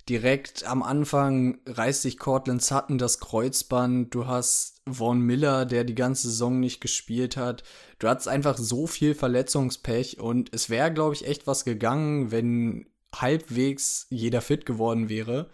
direkt 0.10 0.66
am 0.66 0.84
Anfang 0.84 1.60
reißt 1.66 2.02
sich 2.02 2.18
Cortland 2.18 2.62
Sutton 2.62 2.98
das 2.98 3.20
Kreuzband. 3.20 4.14
Du 4.14 4.28
hast 4.28 4.82
Vaughn 4.90 5.22
Miller, 5.22 5.66
der 5.66 5.84
die 5.84 5.96
ganze 5.96 6.30
Saison 6.30 6.60
nicht 6.60 6.82
gespielt 6.82 7.38
hat. 7.38 7.64
Du 8.00 8.08
hattest 8.08 8.28
einfach 8.28 8.58
so 8.58 8.88
viel 8.88 9.16
Verletzungspech 9.16 10.20
und 10.20 10.54
es 10.54 10.70
wäre, 10.70 10.94
glaube 10.94 11.16
ich, 11.16 11.26
echt 11.26 11.48
was 11.48 11.64
gegangen, 11.64 12.32
wenn 12.32 12.90
halbwegs 13.16 14.08
jeder 14.10 14.42
fit 14.42 14.66
geworden 14.66 15.08
wäre. 15.08 15.50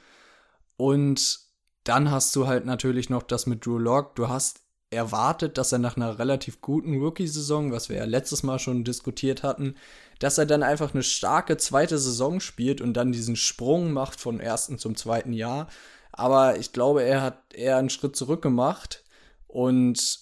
Und 0.78 1.40
dann 1.84 2.10
hast 2.12 2.36
du 2.36 2.48
halt 2.48 2.66
natürlich 2.66 3.10
noch 3.10 3.24
das 3.24 3.46
mit 3.46 3.66
Drew 3.66 3.78
Lock. 3.78 4.16
Du 4.16 4.30
hast 4.30 4.62
erwartet, 4.92 5.58
dass 5.58 5.72
er 5.72 5.80
nach 5.80 5.98
einer 5.98 6.18
relativ 6.18 6.62
guten 6.62 7.00
Rookie-Saison, 7.00 7.72
was 7.72 7.90
wir 7.90 7.98
ja 7.98 8.06
letztes 8.06 8.44
Mal 8.44 8.60
schon 8.60 8.84
diskutiert 8.84 9.44
hatten, 9.44 9.76
dass 10.20 10.38
er 10.38 10.46
dann 10.46 10.64
einfach 10.64 10.94
eine 10.94 11.04
starke 11.04 11.58
zweite 11.58 11.98
Saison 11.98 12.40
spielt 12.40 12.82
und 12.82 12.94
dann 12.94 13.12
diesen 13.12 13.36
Sprung 13.36 13.94
macht 13.94 14.20
vom 14.20 14.40
ersten 14.40 14.80
zum 14.80 14.96
zweiten 14.96 15.34
Jahr. 15.34 15.68
Aber 16.12 16.58
ich 16.58 16.74
glaube, 16.74 17.04
er 17.04 17.22
hat 17.22 17.54
eher 17.54 17.78
einen 17.78 17.90
Schritt 17.90 18.16
zurück 18.16 18.42
gemacht 18.42 19.04
und 19.48 20.20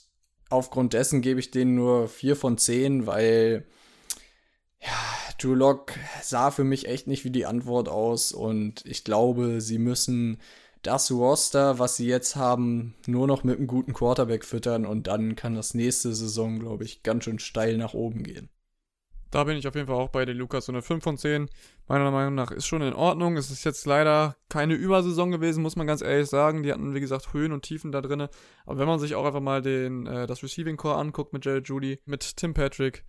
aufgrund 0.50 0.93
dessen 0.93 1.21
gebe 1.21 1.39
ich 1.39 1.51
denen 1.51 1.75
nur 1.75 2.07
vier 2.07 2.36
von 2.36 2.57
zehn, 2.57 3.07
weil 3.07 3.65
ja, 4.81 4.89
Drew 5.39 5.55
Lock 5.55 5.93
sah 6.21 6.51
für 6.51 6.63
mich 6.63 6.88
echt 6.88 7.07
nicht 7.07 7.24
wie 7.24 7.31
die 7.31 7.45
Antwort 7.45 7.89
aus 7.89 8.31
und 8.31 8.86
ich 8.86 9.03
glaube, 9.03 9.62
sie 9.62 9.79
müssen 9.79 10.39
das 10.88 11.12
Roster, 11.12 11.79
was 11.79 11.98
sie 11.98 12.08
jetzt 12.08 12.38
haben, 12.38 12.96
nur 13.08 13.27
noch 13.27 13.44
mit 13.44 13.58
einem 13.58 13.67
guten 13.67 13.94
Quarterback 13.94 14.46
füttern 14.46 14.86
und 14.86 15.08
dann 15.08 15.36
kann 15.36 15.53
das 15.53 15.74
nächste 15.74 16.15
Saison, 16.15 16.60
glaube 16.60 16.86
ich, 16.86 17.03
ganz 17.03 17.25
schön 17.25 17.39
steil 17.39 17.77
nach 17.77 17.94
oben 17.94 18.24
gehen. 18.24 18.50
Da 19.29 19.44
bin 19.44 19.58
ich 19.58 19.67
auf 19.67 19.75
jeden 19.75 19.88
Fall 19.88 19.98
auch 19.98 20.08
bei 20.08 20.24
den 20.24 20.38
Lukas. 20.38 20.65
So 20.65 20.72
eine 20.72 20.82
5 20.82 21.03
von 21.03 21.17
10, 21.17 21.50
meiner 21.89 22.10
Meinung 22.12 22.36
nach, 22.36 22.51
ist 22.51 22.65
schon 22.65 22.82
in 22.82 22.94
Ordnung. 22.94 23.36
Es 23.36 23.51
ist 23.51 23.65
jetzt 23.65 23.86
leider 23.86 24.38
keine 24.48 24.75
Übersaison 24.75 25.29
gewesen, 25.29 25.62
muss 25.62 25.75
man 25.75 25.86
ganz 25.86 26.01
ehrlich 26.01 26.29
sagen. 26.29 26.63
Die 26.63 26.72
hatten, 26.72 26.96
wie 26.96 27.01
gesagt, 27.01 27.34
Höhen 27.34 27.51
und 27.51 27.63
Tiefen 27.63 27.91
da 27.91 28.00
drin. 28.00 28.29
Aber 28.65 28.79
wenn 28.79 28.88
man 28.88 29.00
sich 29.00 29.15
auch 29.15 29.25
einfach 29.25 29.41
mal 29.41 29.62
den, 29.62 30.08
äh, 30.08 30.25
das 30.25 30.41
Receiving 30.41 30.77
Core 30.77 30.96
anguckt 30.96 31.34
mit 31.34 31.44
Jared 31.44 31.67
Judy, 31.67 32.00
mit 32.06 32.38
Tim 32.38 32.53
Patrick, 32.53 33.03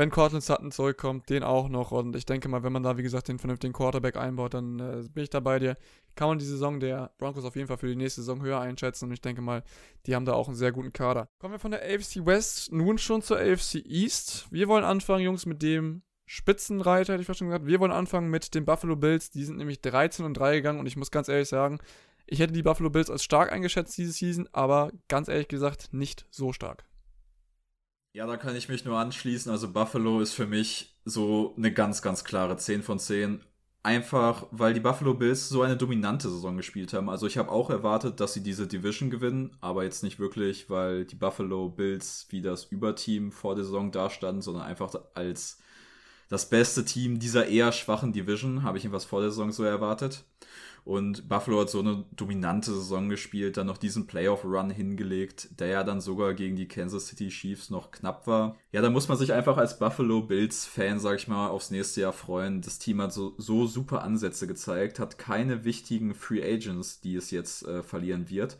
wenn 0.00 0.10
Cortland 0.10 0.42
Sutton 0.42 0.72
zurückkommt, 0.72 1.28
den 1.28 1.42
auch 1.42 1.68
noch. 1.68 1.90
Und 1.90 2.16
ich 2.16 2.24
denke 2.24 2.48
mal, 2.48 2.62
wenn 2.62 2.72
man 2.72 2.82
da, 2.82 2.96
wie 2.96 3.02
gesagt, 3.02 3.28
den 3.28 3.38
vernünftigen 3.38 3.74
Quarterback 3.74 4.16
einbaut, 4.16 4.54
dann 4.54 4.80
äh, 4.80 5.06
bin 5.12 5.24
ich 5.24 5.28
da 5.28 5.40
bei 5.40 5.58
dir. 5.58 5.76
Kann 6.16 6.28
man 6.28 6.38
die 6.38 6.46
Saison 6.46 6.80
der 6.80 7.10
Broncos 7.18 7.44
auf 7.44 7.54
jeden 7.54 7.68
Fall 7.68 7.76
für 7.76 7.86
die 7.86 7.96
nächste 7.96 8.22
Saison 8.22 8.40
höher 8.40 8.58
einschätzen. 8.58 9.04
Und 9.04 9.12
ich 9.12 9.20
denke 9.20 9.42
mal, 9.42 9.62
die 10.06 10.14
haben 10.14 10.24
da 10.24 10.32
auch 10.32 10.48
einen 10.48 10.56
sehr 10.56 10.72
guten 10.72 10.94
Kader. 10.94 11.28
Kommen 11.38 11.52
wir 11.52 11.58
von 11.58 11.70
der 11.70 11.82
AFC 11.82 12.24
West 12.24 12.72
nun 12.72 12.96
schon 12.96 13.20
zur 13.20 13.40
AFC 13.40 13.84
East. 13.84 14.46
Wir 14.50 14.68
wollen 14.68 14.84
anfangen, 14.84 15.22
Jungs, 15.22 15.44
mit 15.44 15.60
dem 15.60 16.00
Spitzenreiter, 16.24 17.12
hätte 17.12 17.20
ich 17.20 17.26
fast 17.26 17.40
schon 17.40 17.48
gesagt. 17.48 17.66
Wir 17.66 17.78
wollen 17.78 17.92
anfangen 17.92 18.30
mit 18.30 18.54
den 18.54 18.64
Buffalo 18.64 18.96
Bills. 18.96 19.30
Die 19.30 19.44
sind 19.44 19.58
nämlich 19.58 19.82
13 19.82 20.24
und 20.24 20.32
3 20.32 20.56
gegangen. 20.56 20.80
Und 20.80 20.86
ich 20.86 20.96
muss 20.96 21.10
ganz 21.10 21.28
ehrlich 21.28 21.50
sagen, 21.50 21.78
ich 22.24 22.40
hätte 22.40 22.54
die 22.54 22.62
Buffalo 22.62 22.88
Bills 22.88 23.10
als 23.10 23.22
stark 23.22 23.52
eingeschätzt 23.52 23.98
diese 23.98 24.12
Season, 24.12 24.48
aber 24.52 24.92
ganz 25.08 25.28
ehrlich 25.28 25.48
gesagt 25.48 25.92
nicht 25.92 26.24
so 26.30 26.54
stark. 26.54 26.86
Ja, 28.12 28.26
da 28.26 28.36
kann 28.36 28.56
ich 28.56 28.68
mich 28.68 28.84
nur 28.84 28.98
anschließen. 28.98 29.50
Also 29.52 29.72
Buffalo 29.72 30.20
ist 30.20 30.32
für 30.32 30.46
mich 30.46 30.98
so 31.04 31.54
eine 31.56 31.72
ganz, 31.72 32.02
ganz 32.02 32.24
klare 32.24 32.56
10 32.56 32.82
von 32.82 32.98
10. 32.98 33.44
Einfach, 33.82 34.46
weil 34.50 34.74
die 34.74 34.80
Buffalo 34.80 35.14
Bills 35.14 35.48
so 35.48 35.62
eine 35.62 35.76
dominante 35.76 36.28
Saison 36.28 36.56
gespielt 36.56 36.92
haben. 36.92 37.08
Also 37.08 37.26
ich 37.26 37.38
habe 37.38 37.50
auch 37.50 37.70
erwartet, 37.70 38.20
dass 38.20 38.34
sie 38.34 38.42
diese 38.42 38.66
Division 38.66 39.10
gewinnen, 39.10 39.56
aber 39.60 39.84
jetzt 39.84 40.02
nicht 40.02 40.18
wirklich, 40.18 40.68
weil 40.68 41.06
die 41.06 41.14
Buffalo 41.14 41.70
Bills 41.70 42.26
wie 42.30 42.42
das 42.42 42.64
Überteam 42.64 43.32
vor 43.32 43.54
der 43.54 43.64
Saison 43.64 43.90
dastanden, 43.90 44.42
sondern 44.42 44.64
einfach 44.64 44.94
als 45.14 45.60
das 46.30 46.48
beste 46.48 46.84
Team 46.84 47.18
dieser 47.18 47.48
eher 47.48 47.72
schwachen 47.72 48.12
Division, 48.12 48.62
habe 48.62 48.78
ich 48.78 48.84
jedenfalls 48.84 49.04
vor 49.04 49.20
der 49.20 49.30
Saison 49.30 49.50
so 49.52 49.64
erwartet. 49.64 50.24
Und 50.84 51.28
Buffalo 51.28 51.60
hat 51.60 51.70
so 51.70 51.80
eine 51.80 52.06
dominante 52.12 52.72
Saison 52.72 53.08
gespielt, 53.10 53.56
dann 53.56 53.66
noch 53.66 53.76
diesen 53.76 54.06
Playoff-Run 54.06 54.70
hingelegt, 54.70 55.60
der 55.60 55.66
ja 55.66 55.84
dann 55.84 56.00
sogar 56.00 56.32
gegen 56.32 56.56
die 56.56 56.68
Kansas 56.68 57.08
City 57.08 57.28
Chiefs 57.28 57.68
noch 57.68 57.90
knapp 57.90 58.26
war. 58.26 58.56
Ja, 58.72 58.80
da 58.80 58.88
muss 58.88 59.08
man 59.08 59.18
sich 59.18 59.32
einfach 59.32 59.58
als 59.58 59.78
Buffalo 59.78 60.22
Bills-Fan, 60.22 61.00
sag 61.00 61.16
ich 61.18 61.28
mal, 61.28 61.48
aufs 61.48 61.70
nächste 61.70 62.02
Jahr 62.02 62.12
freuen. 62.12 62.62
Das 62.62 62.78
Team 62.78 63.02
hat 63.02 63.12
so, 63.12 63.34
so 63.36 63.66
super 63.66 64.02
Ansätze 64.02 64.46
gezeigt, 64.46 65.00
hat 65.00 65.18
keine 65.18 65.64
wichtigen 65.64 66.14
Free 66.14 66.42
Agents, 66.42 67.00
die 67.00 67.16
es 67.16 67.30
jetzt 67.30 67.66
äh, 67.66 67.82
verlieren 67.82 68.30
wird. 68.30 68.56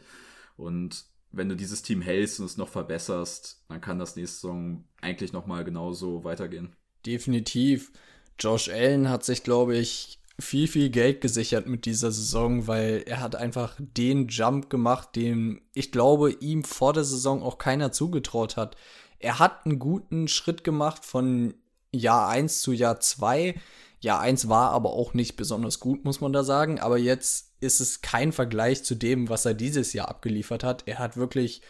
Und 0.57 1.05
wenn 1.31 1.49
du 1.49 1.55
dieses 1.55 1.83
Team 1.83 2.03
hältst 2.03 2.41
und 2.41 2.47
es 2.47 2.57
noch 2.57 2.69
verbesserst, 2.69 3.65
dann 3.69 3.81
kann 3.81 4.01
das 4.01 4.17
nächste 4.17 4.41
Saison 4.41 4.85
eigentlich 5.01 5.33
nochmal 5.33 5.65
genauso 5.65 6.25
weitergehen. 6.25 6.75
Definitiv. 7.07 7.93
Josh 8.39 8.69
Allen 8.69 9.09
hat 9.09 9.25
sich, 9.25 9.43
glaube 9.43 9.77
ich, 9.77 10.19
viel, 10.41 10.69
viel 10.69 10.91
Geld 10.91 11.21
gesichert 11.21 11.67
mit 11.67 11.85
dieser 11.85 12.11
Saison, 12.11 12.67
weil 12.67 13.05
er 13.07 13.21
hat 13.21 13.37
einfach 13.37 13.77
den 13.79 14.29
Jump 14.29 14.71
gemacht, 14.71 15.17
den 15.17 15.61
ich 15.75 15.93
glaube, 15.93 16.33
ihm 16.41 16.65
vor 16.65 16.93
der 16.93 17.05
Saison 17.05 17.43
auch 17.43 17.59
keiner 17.59 17.93
zugetraut 17.93 18.57
hat. 18.57 18.77
Er 19.19 19.39
hat 19.39 19.67
einen 19.67 19.79
guten 19.79 20.29
Schritt 20.29 20.65
gemacht 20.65 21.05
von 21.05 21.55
Jahr 21.93 22.29
1 22.29 22.63
zu 22.63 22.73
Jahr 22.73 23.01
2. 23.01 23.55
Jahr 24.01 24.21
1 24.21 24.49
war 24.49 24.71
aber 24.71 24.95
auch 24.95 25.13
nicht 25.13 25.37
besonders 25.37 25.79
gut, 25.79 26.05
muss 26.05 26.21
man 26.21 26.33
da 26.33 26.43
sagen. 26.43 26.81
Aber 26.81 26.97
jetzt 26.97 27.53
ist 27.61 27.81
es 27.81 28.01
kein 28.01 28.33
Vergleich 28.33 28.83
zu 28.83 28.95
dem, 28.95 29.29
was 29.29 29.45
er 29.45 29.55
dieses 29.55 29.93
Jahr 29.93 30.09
abgeliefert 30.09 30.65
hat. 30.65 30.85
Er 30.87 30.99
hat 30.99 31.17
wirklich 31.19 31.61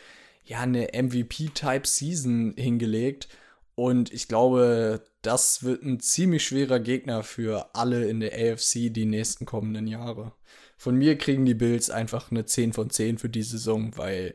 ja 0.44 0.60
eine 0.60 0.88
MVP-Type-Season 0.94 2.54
hingelegt. 2.56 3.28
Und 3.75 4.12
ich 4.12 4.29
glaube, 4.29 5.03
das 5.23 5.62
wird 5.62 5.83
ein 5.83 6.00
ziemlich 6.00 6.45
schwerer 6.45 6.81
Gegner 6.81 7.23
für 7.23 7.75
alle 7.75 8.07
in 8.09 8.21
der 8.21 8.33
AFC 8.33 8.93
die 8.93 9.07
nächsten 9.07 9.47
kommenden 9.47 9.87
Jahre. 9.87 10.33
Von 10.77 10.97
mir 10.97 11.17
kriegen 11.19 11.45
die 11.45 11.55
Bills 11.55 11.91
einfach 11.91 12.31
eine 12.31 12.45
10 12.45 12.73
von 12.73 12.91
10 12.91 13.19
für 13.19 13.29
die 13.29 13.43
Saison, 13.43 13.97
weil 13.97 14.35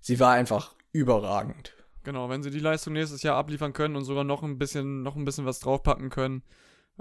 sie 0.00 0.20
war 0.20 0.32
einfach 0.32 0.74
überragend. 0.92 1.74
Genau, 2.04 2.28
wenn 2.28 2.42
sie 2.42 2.50
die 2.50 2.60
Leistung 2.60 2.92
nächstes 2.92 3.22
Jahr 3.22 3.36
abliefern 3.36 3.72
können 3.72 3.96
und 3.96 4.04
sogar 4.04 4.24
noch 4.24 4.42
ein 4.42 4.58
bisschen, 4.58 5.02
noch 5.02 5.16
ein 5.16 5.24
bisschen 5.24 5.46
was 5.46 5.60
draufpacken 5.60 6.08
können, 6.08 6.42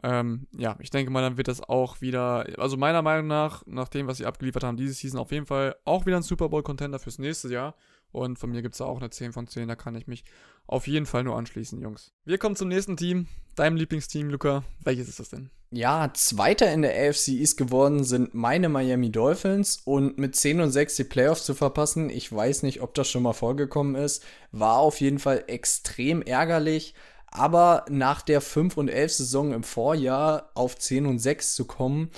ähm, 0.03 0.47
ja, 0.57 0.75
ich 0.79 0.89
denke 0.89 1.11
mal, 1.11 1.21
dann 1.21 1.37
wird 1.37 1.47
das 1.47 1.61
auch 1.61 2.01
wieder, 2.01 2.45
also 2.57 2.75
meiner 2.75 3.01
Meinung 3.01 3.27
nach, 3.27 3.63
nach 3.65 3.87
dem, 3.87 4.07
was 4.07 4.17
sie 4.17 4.25
abgeliefert 4.25 4.63
haben, 4.63 4.77
diese 4.77 4.93
Season 4.93 5.19
auf 5.19 5.31
jeden 5.31 5.45
Fall 5.45 5.75
auch 5.85 6.05
wieder 6.05 6.17
ein 6.17 6.23
Super 6.23 6.49
Bowl-Contender 6.49 6.99
fürs 6.99 7.19
nächste 7.19 7.49
Jahr. 7.49 7.75
Und 8.15 8.39
von 8.39 8.49
mir 8.49 8.61
gibt 8.61 8.75
es 8.75 8.81
auch 8.81 8.97
eine 8.97 9.09
10 9.09 9.33
von 9.33 9.45
10. 9.45 9.67
Da 9.67 9.75
kann 9.75 9.95
ich 9.95 10.07
mich 10.07 10.23
auf 10.67 10.87
jeden 10.87 11.05
Fall 11.05 11.25
nur 11.25 11.35
anschließen, 11.35 11.81
Jungs. 11.81 12.13
Wir 12.23 12.37
kommen 12.37 12.55
zum 12.55 12.69
nächsten 12.69 12.95
Team. 12.95 13.27
Deinem 13.55 13.75
Lieblingsteam, 13.75 14.29
Luca. 14.29 14.63
Welches 14.83 15.09
ist 15.09 15.19
das 15.19 15.29
denn? 15.29 15.49
Ja, 15.69 16.09
Zweiter 16.13 16.71
in 16.71 16.81
der 16.81 16.93
AFC 16.93 17.29
East 17.29 17.57
geworden 17.57 18.05
sind 18.05 18.33
meine 18.33 18.69
Miami 18.69 19.11
Dolphins 19.11 19.81
und 19.83 20.17
mit 20.17 20.35
10 20.35 20.61
und 20.61 20.71
6 20.71 20.95
die 20.95 21.03
Playoffs 21.03 21.43
zu 21.43 21.53
verpassen, 21.53 22.09
ich 22.09 22.31
weiß 22.31 22.63
nicht, 22.63 22.81
ob 22.81 22.93
das 22.93 23.09
schon 23.09 23.23
mal 23.23 23.33
vorgekommen 23.33 23.95
ist, 23.95 24.23
war 24.53 24.77
auf 24.77 25.01
jeden 25.01 25.19
Fall 25.19 25.43
extrem 25.47 26.21
ärgerlich. 26.21 26.93
Aber 27.27 27.85
nach 27.89 28.21
der 28.21 28.39
5 28.39 28.77
und 28.77 28.87
11 28.87 29.13
Saison 29.13 29.51
im 29.51 29.63
Vorjahr 29.63 30.51
auf 30.53 30.77
10 30.77 31.05
und 31.05 31.19
6 31.19 31.55
zu 31.55 31.65
kommen, 31.65 32.11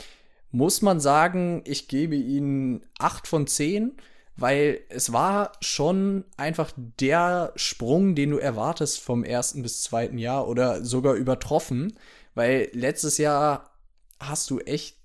muss 0.52 0.84
man 0.84 1.00
sagen, 1.00 1.64
ich 1.66 1.88
gebe 1.88 2.16
ihnen 2.16 2.86
8 3.00 3.28
von 3.28 3.48
10 3.48 3.98
weil 4.38 4.82
es 4.90 5.12
war 5.12 5.52
schon 5.62 6.24
einfach 6.38 6.72
der 7.00 7.54
Sprung, 7.56 8.14
den 8.14 8.32
du 8.32 8.38
erwartest 8.38 9.00
vom 9.00 9.24
ersten 9.24 9.64
bis 9.64 9.82
zweiten 9.82 10.20
Jahr 10.20 10.48
oder 10.48 10.86
sogar 10.86 11.16
übertroffen, 11.16 11.98
weil 12.36 12.70
letztes 12.74 13.18
Jahr 13.18 13.72
hast 14.20 14.50
du 14.52 14.60
echt 14.60 14.98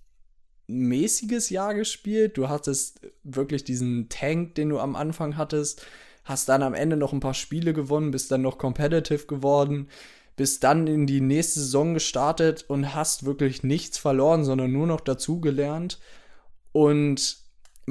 ein 0.68 0.80
mäßiges 0.88 1.48
Jahr 1.48 1.74
gespielt. 1.74 2.36
Du 2.36 2.50
hattest 2.50 3.00
wirklich 3.24 3.64
diesen 3.64 4.10
Tank, 4.10 4.54
den 4.54 4.68
du 4.68 4.78
am 4.78 4.94
Anfang 4.94 5.38
hattest, 5.38 5.84
hast 6.24 6.48
dann 6.50 6.62
am 6.62 6.74
Ende 6.74 6.96
noch 6.96 7.14
ein 7.14 7.20
paar 7.20 7.34
Spiele 7.34 7.72
gewonnen, 7.72 8.10
bist 8.10 8.30
dann 8.30 8.42
noch 8.42 8.58
competitive 8.58 9.26
geworden, 9.26 9.88
bist 10.36 10.62
dann 10.62 10.86
in 10.86 11.06
die 11.06 11.22
nächste 11.22 11.60
Saison 11.60 11.94
gestartet 11.94 12.66
und 12.68 12.94
hast 12.94 13.24
wirklich 13.24 13.62
nichts 13.62 13.96
verloren, 13.96 14.44
sondern 14.44 14.72
nur 14.72 14.86
noch 14.86 15.00
dazugelernt. 15.00 15.98
Und 16.72 17.41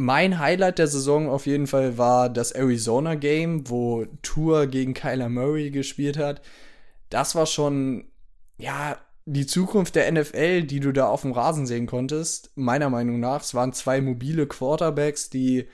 mein 0.01 0.39
Highlight 0.39 0.79
der 0.79 0.88
Saison 0.88 1.29
auf 1.29 1.46
jeden 1.46 1.67
Fall 1.67 1.98
war 1.98 2.29
das 2.29 2.51
Arizona 2.51 3.15
Game, 3.15 3.70
wo 3.70 4.05
Tour 4.24 4.65
gegen 4.67 4.93
Kyler 4.93 5.29
Murray 5.29 5.70
gespielt 5.70 6.17
hat. 6.17 6.41
Das 7.10 7.36
war 7.36 7.46
schon, 7.46 8.05
ja, 8.58 8.98
die 9.25 9.46
Zukunft 9.46 9.96
der 9.96 10.12
NFL, 10.12 10.63
die 10.63 10.79
du 10.79 10.91
da 10.91 11.08
auf 11.08 11.22
dem 11.22 11.34
Rasen 11.34 11.67
sehen 11.67 11.86
konntest. 11.86 12.51
Meiner 12.55 12.89
Meinung 12.89 13.20
nach. 13.20 13.41
Es 13.43 13.53
waren 13.53 13.74
zwei 13.74 14.01
mobile 14.01 14.48
Quarterbacks, 14.48 15.29
die 15.29 15.67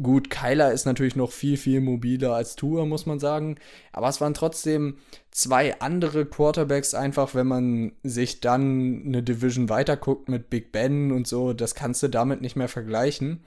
Gut, 0.00 0.30
Kyler 0.30 0.72
ist 0.72 0.86
natürlich 0.86 1.16
noch 1.16 1.32
viel, 1.32 1.56
viel 1.56 1.80
mobiler 1.80 2.34
als 2.34 2.56
Tour, 2.56 2.86
muss 2.86 3.06
man 3.06 3.18
sagen. 3.18 3.56
Aber 3.92 4.08
es 4.08 4.20
waren 4.20 4.34
trotzdem 4.34 4.98
zwei 5.30 5.80
andere 5.80 6.24
Quarterbacks 6.26 6.94
einfach, 6.94 7.34
wenn 7.34 7.46
man 7.46 7.92
sich 8.02 8.40
dann 8.40 9.02
eine 9.06 9.22
Division 9.22 9.68
weiterguckt 9.68 10.28
mit 10.28 10.50
Big 10.50 10.72
Ben 10.72 11.12
und 11.12 11.26
so, 11.26 11.52
das 11.52 11.74
kannst 11.74 12.02
du 12.02 12.08
damit 12.08 12.40
nicht 12.40 12.56
mehr 12.56 12.68
vergleichen. 12.68 13.44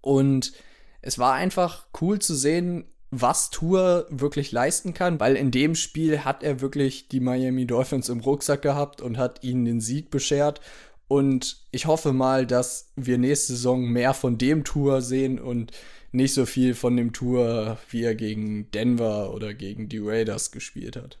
Und 0.00 0.52
es 1.00 1.18
war 1.18 1.34
einfach 1.34 1.86
cool 2.00 2.18
zu 2.18 2.34
sehen, 2.34 2.84
was 3.10 3.50
Tour 3.50 4.06
wirklich 4.08 4.52
leisten 4.52 4.94
kann, 4.94 5.20
weil 5.20 5.36
in 5.36 5.50
dem 5.50 5.74
Spiel 5.74 6.24
hat 6.24 6.42
er 6.42 6.62
wirklich 6.62 7.08
die 7.08 7.20
Miami 7.20 7.66
Dolphins 7.66 8.08
im 8.08 8.20
Rucksack 8.20 8.62
gehabt 8.62 9.02
und 9.02 9.18
hat 9.18 9.44
ihnen 9.44 9.66
den 9.66 9.80
Sieg 9.82 10.10
beschert. 10.10 10.62
Und 11.12 11.58
ich 11.72 11.84
hoffe 11.84 12.14
mal, 12.14 12.46
dass 12.46 12.90
wir 12.96 13.18
nächste 13.18 13.52
Saison 13.52 13.84
mehr 13.84 14.14
von 14.14 14.38
dem 14.38 14.64
Tour 14.64 15.02
sehen 15.02 15.38
und 15.38 15.70
nicht 16.10 16.32
so 16.32 16.46
viel 16.46 16.72
von 16.72 16.96
dem 16.96 17.12
Tour, 17.12 17.76
wie 17.90 18.02
er 18.02 18.14
gegen 18.14 18.70
Denver 18.70 19.34
oder 19.34 19.52
gegen 19.52 19.90
die 19.90 19.98
Raiders 19.98 20.52
gespielt 20.52 20.96
hat. 20.96 21.20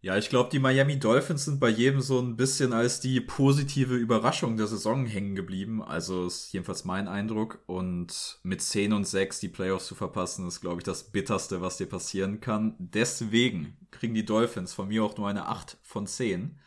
Ja, 0.00 0.18
ich 0.18 0.30
glaube, 0.30 0.50
die 0.50 0.58
Miami 0.58 0.98
Dolphins 0.98 1.44
sind 1.44 1.60
bei 1.60 1.68
jedem 1.68 2.00
so 2.00 2.18
ein 2.18 2.34
bisschen 2.36 2.72
als 2.72 2.98
die 2.98 3.20
positive 3.20 3.94
Überraschung 3.94 4.56
der 4.56 4.66
Saison 4.66 5.06
hängen 5.06 5.36
geblieben. 5.36 5.80
Also 5.80 6.26
ist 6.26 6.52
jedenfalls 6.52 6.84
mein 6.84 7.06
Eindruck. 7.06 7.62
Und 7.66 8.40
mit 8.42 8.62
10 8.62 8.92
und 8.92 9.04
6 9.04 9.38
die 9.38 9.48
Playoffs 9.48 9.86
zu 9.86 9.94
verpassen, 9.94 10.48
ist, 10.48 10.60
glaube 10.60 10.78
ich, 10.80 10.84
das 10.84 11.12
Bitterste, 11.12 11.60
was 11.60 11.76
dir 11.76 11.86
passieren 11.86 12.40
kann. 12.40 12.74
Deswegen 12.80 13.76
kriegen 13.92 14.14
die 14.14 14.24
Dolphins 14.24 14.72
von 14.72 14.88
mir 14.88 15.04
auch 15.04 15.16
nur 15.16 15.28
eine 15.28 15.46
8 15.46 15.76
von 15.84 16.08
10 16.08 16.58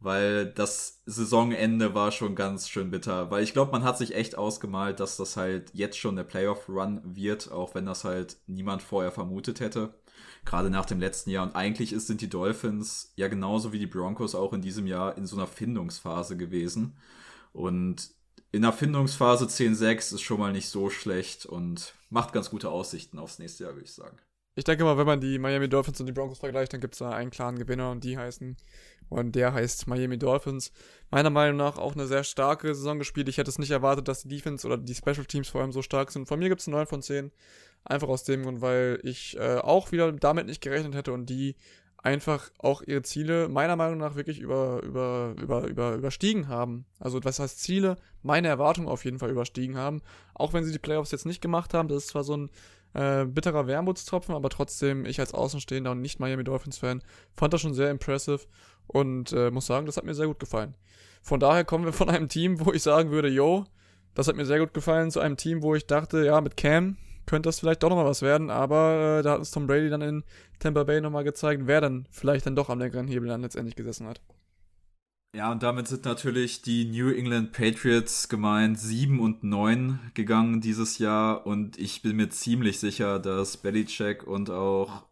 weil 0.00 0.46
das 0.46 1.02
Saisonende 1.04 1.94
war 1.94 2.10
schon 2.10 2.34
ganz 2.34 2.68
schön 2.68 2.90
bitter. 2.90 3.30
Weil 3.30 3.44
ich 3.44 3.52
glaube, 3.52 3.70
man 3.72 3.84
hat 3.84 3.98
sich 3.98 4.14
echt 4.14 4.36
ausgemalt, 4.36 4.98
dass 4.98 5.18
das 5.18 5.36
halt 5.36 5.70
jetzt 5.74 5.98
schon 5.98 6.16
der 6.16 6.24
Playoff-Run 6.24 7.02
wird, 7.04 7.52
auch 7.52 7.74
wenn 7.74 7.84
das 7.84 8.04
halt 8.04 8.38
niemand 8.46 8.82
vorher 8.82 9.12
vermutet 9.12 9.60
hätte. 9.60 9.94
Gerade 10.46 10.70
nach 10.70 10.86
dem 10.86 11.00
letzten 11.00 11.30
Jahr. 11.30 11.46
Und 11.46 11.54
eigentlich 11.54 11.92
ist, 11.92 12.06
sind 12.06 12.22
die 12.22 12.30
Dolphins 12.30 13.12
ja 13.16 13.28
genauso 13.28 13.72
wie 13.74 13.78
die 13.78 13.86
Broncos 13.86 14.34
auch 14.34 14.54
in 14.54 14.62
diesem 14.62 14.86
Jahr 14.86 15.18
in 15.18 15.26
so 15.26 15.36
einer 15.36 15.46
Findungsphase 15.46 16.38
gewesen. 16.38 16.96
Und 17.52 18.10
in 18.52 18.62
der 18.62 18.72
Findungsphase 18.72 19.44
10-6 19.44 20.14
ist 20.14 20.22
schon 20.22 20.40
mal 20.40 20.52
nicht 20.52 20.70
so 20.70 20.88
schlecht 20.88 21.44
und 21.44 21.94
macht 22.08 22.32
ganz 22.32 22.48
gute 22.48 22.70
Aussichten 22.70 23.18
aufs 23.18 23.38
nächste 23.38 23.64
Jahr, 23.64 23.74
würde 23.74 23.84
ich 23.84 23.92
sagen. 23.92 24.16
Ich 24.60 24.64
denke 24.64 24.84
mal, 24.84 24.98
wenn 24.98 25.06
man 25.06 25.22
die 25.22 25.38
Miami 25.38 25.70
Dolphins 25.70 26.00
und 26.00 26.06
die 26.06 26.12
Broncos 26.12 26.38
vergleicht, 26.38 26.74
dann 26.74 26.82
gibt 26.82 26.92
es 26.92 26.98
da 26.98 27.12
einen 27.12 27.30
klaren 27.30 27.58
Gewinner 27.58 27.90
und 27.90 28.04
die 28.04 28.18
heißen, 28.18 28.58
und 29.08 29.34
der 29.34 29.54
heißt 29.54 29.86
Miami 29.86 30.18
Dolphins. 30.18 30.70
Meiner 31.10 31.30
Meinung 31.30 31.56
nach 31.56 31.78
auch 31.78 31.94
eine 31.94 32.06
sehr 32.06 32.24
starke 32.24 32.74
Saison 32.74 32.98
gespielt. 32.98 33.30
Ich 33.30 33.38
hätte 33.38 33.48
es 33.48 33.58
nicht 33.58 33.70
erwartet, 33.70 34.06
dass 34.06 34.22
die 34.22 34.28
Defense 34.28 34.66
oder 34.66 34.76
die 34.76 34.94
Special 34.94 35.24
Teams 35.24 35.48
vor 35.48 35.62
allem 35.62 35.72
so 35.72 35.80
stark 35.80 36.10
sind. 36.12 36.28
Von 36.28 36.40
mir 36.40 36.50
gibt 36.50 36.60
es 36.60 36.66
9 36.66 36.86
von 36.86 37.00
10. 37.00 37.32
Einfach 37.84 38.08
aus 38.08 38.24
dem 38.24 38.42
Grund, 38.42 38.60
weil 38.60 39.00
ich 39.02 39.38
äh, 39.38 39.56
auch 39.56 39.92
wieder 39.92 40.12
damit 40.12 40.46
nicht 40.46 40.60
gerechnet 40.60 40.94
hätte 40.94 41.14
und 41.14 41.30
die 41.30 41.56
einfach 41.96 42.50
auch 42.58 42.82
ihre 42.82 43.00
Ziele 43.00 43.48
meiner 43.48 43.76
Meinung 43.76 43.98
nach 43.98 44.14
wirklich 44.14 44.40
über, 44.40 44.82
über, 44.82 45.34
über, 45.40 45.66
über, 45.66 45.94
überstiegen 45.94 46.48
haben. 46.48 46.84
Also 46.98 47.24
was 47.24 47.38
heißt 47.38 47.60
Ziele? 47.60 47.96
Meine 48.22 48.48
Erwartungen 48.48 48.88
auf 48.88 49.06
jeden 49.06 49.18
Fall 49.18 49.30
überstiegen 49.30 49.78
haben. 49.78 50.02
Auch 50.34 50.52
wenn 50.52 50.64
sie 50.64 50.72
die 50.72 50.78
Playoffs 50.78 51.12
jetzt 51.12 51.26
nicht 51.26 51.40
gemacht 51.40 51.72
haben, 51.72 51.88
das 51.88 52.04
ist 52.04 52.08
zwar 52.08 52.24
so 52.24 52.36
ein 52.36 52.50
äh, 52.94 53.24
bitterer 53.24 53.66
Wermutstropfen, 53.66 54.34
aber 54.34 54.48
trotzdem, 54.50 55.04
ich 55.04 55.20
als 55.20 55.34
Außenstehender 55.34 55.92
und 55.92 56.00
nicht 56.00 56.20
Miami 56.20 56.44
Dolphins-Fan, 56.44 57.02
fand 57.32 57.52
das 57.52 57.60
schon 57.60 57.74
sehr 57.74 57.90
impressive 57.90 58.40
und 58.86 59.32
äh, 59.32 59.50
muss 59.50 59.66
sagen, 59.66 59.86
das 59.86 59.96
hat 59.96 60.04
mir 60.04 60.14
sehr 60.14 60.26
gut 60.26 60.40
gefallen. 60.40 60.74
Von 61.22 61.40
daher 61.40 61.64
kommen 61.64 61.84
wir 61.84 61.92
von 61.92 62.08
einem 62.08 62.28
Team, 62.28 62.64
wo 62.64 62.72
ich 62.72 62.82
sagen 62.82 63.10
würde, 63.10 63.28
yo, 63.28 63.64
das 64.14 64.28
hat 64.28 64.36
mir 64.36 64.46
sehr 64.46 64.58
gut 64.58 64.74
gefallen, 64.74 65.10
zu 65.10 65.20
einem 65.20 65.36
Team, 65.36 65.62
wo 65.62 65.74
ich 65.74 65.86
dachte, 65.86 66.24
ja, 66.24 66.40
mit 66.40 66.56
Cam 66.56 66.96
könnte 67.26 67.48
das 67.48 67.60
vielleicht 67.60 67.82
doch 67.82 67.90
nochmal 67.90 68.06
was 68.06 68.22
werden, 68.22 68.50
aber 68.50 69.18
äh, 69.18 69.22
da 69.22 69.32
hat 69.32 69.38
uns 69.38 69.52
Tom 69.52 69.66
Brady 69.66 69.88
dann 69.88 70.02
in 70.02 70.24
Tampa 70.58 70.82
Bay 70.82 71.00
nochmal 71.00 71.24
gezeigt, 71.24 71.62
wer 71.66 71.80
dann 71.80 72.08
vielleicht 72.10 72.46
dann 72.46 72.56
doch 72.56 72.70
am 72.70 72.80
längeren 72.80 73.06
Hebel 73.06 73.28
dann 73.28 73.42
letztendlich 73.42 73.76
gesessen 73.76 74.08
hat. 74.08 74.20
Ja, 75.32 75.52
und 75.52 75.62
damit 75.62 75.86
sind 75.86 76.04
natürlich 76.04 76.60
die 76.62 76.86
New 76.86 77.08
England 77.10 77.52
Patriots 77.52 78.28
gemeint 78.28 78.78
7 78.80 79.20
und 79.20 79.44
9 79.44 80.10
gegangen 80.14 80.60
dieses 80.60 80.98
Jahr 80.98 81.46
und 81.46 81.78
ich 81.78 82.02
bin 82.02 82.16
mir 82.16 82.30
ziemlich 82.30 82.80
sicher, 82.80 83.20
dass 83.20 83.56
Belichick 83.56 84.26
und 84.26 84.50
auch 84.50 85.04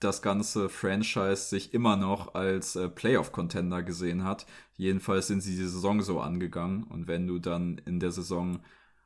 das 0.00 0.22
ganze 0.22 0.68
Franchise 0.68 1.48
sich 1.48 1.72
immer 1.72 1.96
noch 1.96 2.34
als 2.34 2.74
äh, 2.74 2.88
Playoff-Contender 2.88 3.82
gesehen 3.84 4.24
hat. 4.24 4.44
Jedenfalls 4.76 5.28
sind 5.28 5.40
sie 5.40 5.56
die 5.56 5.62
Saison 5.62 6.02
so 6.02 6.20
angegangen 6.20 6.82
und 6.84 7.06
wenn 7.06 7.28
du 7.28 7.38
dann 7.38 7.78
in 7.86 8.00
der 8.00 8.10
Saison 8.10 8.60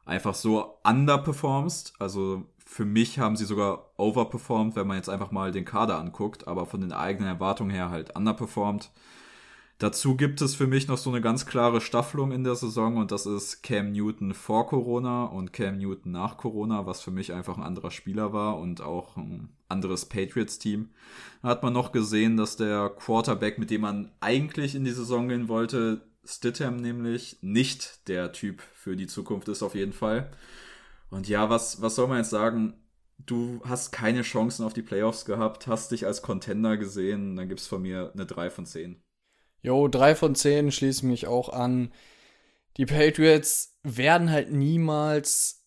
einfach 0.06 0.35
so 0.35 0.78
underperformst, 0.83 1.94
also 1.99 2.47
für 2.64 2.87
mich 2.87 3.18
haben 3.18 3.37
sie 3.37 3.44
sogar 3.44 3.90
overperformed, 3.99 4.76
wenn 4.76 4.87
man 4.87 4.97
jetzt 4.97 5.11
einfach 5.11 5.30
mal 5.30 5.52
den 5.52 5.66
Kader 5.66 5.99
anguckt, 5.99 6.49
aber 6.49 6.64
von 6.64 6.80
den 6.80 6.92
eigenen 6.92 7.28
Erwartungen 7.28 7.71
her 7.71 7.90
halt 7.90 8.16
underperformed. 8.16 8.90
Dazu 9.84 10.16
gibt 10.16 10.40
es 10.40 10.54
für 10.54 10.66
mich 10.66 10.88
noch 10.88 10.96
so 10.96 11.10
eine 11.10 11.20
ganz 11.20 11.44
klare 11.44 11.82
Staffelung 11.82 12.32
in 12.32 12.42
der 12.42 12.54
Saison 12.54 12.96
und 12.96 13.12
das 13.12 13.26
ist 13.26 13.62
Cam 13.62 13.92
Newton 13.92 14.32
vor 14.32 14.66
Corona 14.66 15.26
und 15.26 15.52
Cam 15.52 15.76
Newton 15.76 16.10
nach 16.10 16.38
Corona, 16.38 16.86
was 16.86 17.02
für 17.02 17.10
mich 17.10 17.34
einfach 17.34 17.58
ein 17.58 17.62
anderer 17.62 17.90
Spieler 17.90 18.32
war 18.32 18.58
und 18.58 18.80
auch 18.80 19.18
ein 19.18 19.50
anderes 19.68 20.06
Patriots-Team. 20.06 20.88
Da 21.42 21.48
hat 21.48 21.62
man 21.62 21.74
noch 21.74 21.92
gesehen, 21.92 22.38
dass 22.38 22.56
der 22.56 22.94
Quarterback, 22.96 23.58
mit 23.58 23.68
dem 23.68 23.82
man 23.82 24.10
eigentlich 24.20 24.74
in 24.74 24.86
die 24.86 24.90
Saison 24.90 25.28
gehen 25.28 25.48
wollte, 25.48 26.00
Stidham 26.24 26.76
nämlich, 26.76 27.36
nicht 27.42 28.08
der 28.08 28.32
Typ 28.32 28.62
für 28.72 28.96
die 28.96 29.06
Zukunft 29.06 29.48
ist 29.48 29.62
auf 29.62 29.74
jeden 29.74 29.92
Fall. 29.92 30.30
Und 31.10 31.28
ja, 31.28 31.50
was, 31.50 31.82
was 31.82 31.94
soll 31.94 32.08
man 32.08 32.16
jetzt 32.20 32.30
sagen? 32.30 32.72
Du 33.18 33.60
hast 33.66 33.92
keine 33.92 34.22
Chancen 34.22 34.64
auf 34.64 34.72
die 34.72 34.80
Playoffs 34.80 35.26
gehabt, 35.26 35.66
hast 35.66 35.90
dich 35.90 36.06
als 36.06 36.22
Contender 36.22 36.78
gesehen, 36.78 37.36
dann 37.36 37.50
gibt 37.50 37.60
es 37.60 37.66
von 37.66 37.82
mir 37.82 38.12
eine 38.14 38.24
3 38.24 38.48
von 38.48 38.64
10. 38.64 39.03
Jo, 39.64 39.88
3 39.88 40.14
von 40.14 40.35
10 40.35 40.71
schließe 40.71 41.06
mich 41.06 41.26
auch 41.26 41.49
an. 41.49 41.90
Die 42.76 42.85
Patriots 42.85 43.78
werden 43.83 44.30
halt 44.30 44.52
niemals 44.52 45.64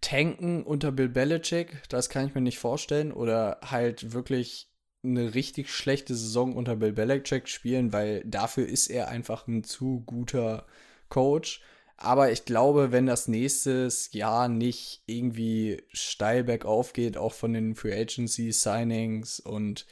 tanken 0.00 0.62
unter 0.62 0.92
Bill 0.92 1.08
Belichick. 1.08 1.82
Das 1.88 2.08
kann 2.08 2.28
ich 2.28 2.36
mir 2.36 2.40
nicht 2.40 2.60
vorstellen. 2.60 3.10
Oder 3.10 3.58
halt 3.64 4.12
wirklich 4.12 4.70
eine 5.02 5.34
richtig 5.34 5.74
schlechte 5.74 6.14
Saison 6.14 6.54
unter 6.54 6.76
Bill 6.76 6.92
Belichick 6.92 7.48
spielen, 7.48 7.92
weil 7.92 8.22
dafür 8.24 8.68
ist 8.68 8.86
er 8.86 9.08
einfach 9.08 9.48
ein 9.48 9.64
zu 9.64 10.04
guter 10.06 10.64
Coach. 11.08 11.62
Aber 11.96 12.30
ich 12.30 12.44
glaube, 12.44 12.92
wenn 12.92 13.06
das 13.06 13.26
nächstes 13.26 14.12
Jahr 14.12 14.48
nicht 14.48 15.02
irgendwie 15.06 15.82
steil 15.92 16.44
bergauf 16.44 16.92
geht, 16.92 17.16
auch 17.16 17.32
von 17.32 17.52
den 17.52 17.74
Free 17.74 18.00
Agency 18.00 18.52
Signings 18.52 19.40
und 19.40 19.84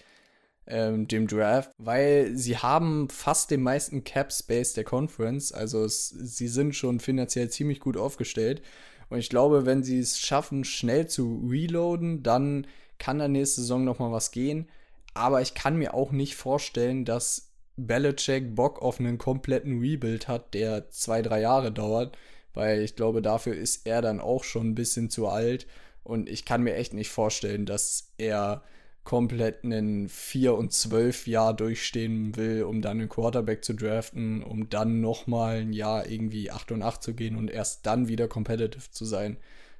ähm, 0.67 1.09
dem 1.09 1.27
Draft, 1.27 1.71
weil 1.79 2.37
sie 2.37 2.57
haben 2.59 3.09
fast 3.11 3.51
den 3.51 3.63
meisten 3.63 4.05
Cap 4.05 4.33
Space 4.33 4.73
der 4.73 4.85
Conference, 4.85 5.53
also 5.53 5.85
es, 5.85 6.09
sie 6.09 6.49
sind 6.49 6.75
schon 6.75 7.01
finanziell 7.01 7.51
ziemlich 7.51 7.81
gut 7.81 7.97
aufgestellt. 7.97 8.63
Und 9.11 9.19
ich 9.19 9.29
glaube, 9.29 9.67
wenn 9.67 9.85
sie 9.85 9.99
es 9.99 10.19
schaffen, 10.19 10.65
schnell 10.65 11.07
zu 11.07 11.47
reloaden, 11.49 12.23
dann 12.23 12.67
kann 12.99 13.19
da 13.19 13.29
nächste 13.29 13.61
Saison 13.61 13.85
noch 13.85 13.99
mal 13.99 14.13
was 14.13 14.31
gehen. 14.31 14.69
Aber 15.13 15.43
ich 15.43 15.55
kann 15.55 15.77
mir 15.77 15.95
auch 15.95 16.11
nicht 16.11 16.37
vorstellen, 16.37 17.05
dass 17.05 17.51
Belichick 17.77 18.55
Bock 18.55 18.81
auf 18.83 19.01
einen 19.01 19.19
kompletten 19.19 19.81
Rebuild 19.81 20.29
hat, 20.29 20.55
der 20.55 20.91
zwei, 20.91 21.23
drei 21.23 21.41
Jahre 21.41 21.73
dauert, 21.73 22.17
weil 22.55 22.81
ich 22.81 22.97
glaube, 22.97 23.21
dafür 23.21 23.55
ist 23.55 23.87
er 23.87 24.01
dann 24.01 24.21
auch 24.21 24.45
schon 24.45 24.71
ein 24.71 24.75
bisschen 24.75 25.11
zu 25.11 25.29
alt 25.29 25.67
und 26.03 26.29
ich 26.29 26.45
kann 26.45 26.63
mir 26.63 26.75
echt 26.75 26.95
nicht 26.95 27.11
vorstellen, 27.11 27.67
dass 27.67 28.13
er 28.19 28.63
komplett 29.05 29.65
einen 29.65 30.09
4 30.09 30.55
und 30.55 30.73
12 30.73 31.27
Jahr 31.27 31.55
durchstehen 31.55 32.37
will, 32.37 32.65
um 32.65 32.81
dann 32.81 32.99
einen 32.99 33.09
Quarterback 33.09 33.65
zu 33.65 33.75
draften, 33.75 34.43
um 34.43 34.71
dann 34.71 35.01
nochmal 35.01 35.59
ein 35.59 35.73
Jahr 35.73 36.09
irgendwie 36.09 36.51
8 36.51 36.73
und 36.73 36.83
8 36.83 37.03
zu 37.03 37.15
gehen 37.15 37.37
und 37.37 37.51
erst 37.51 37.87
dann 37.87 38.09
wieder 38.09 38.29
competitive 38.29 38.91
zu 38.91 39.05
sein. 39.05 39.37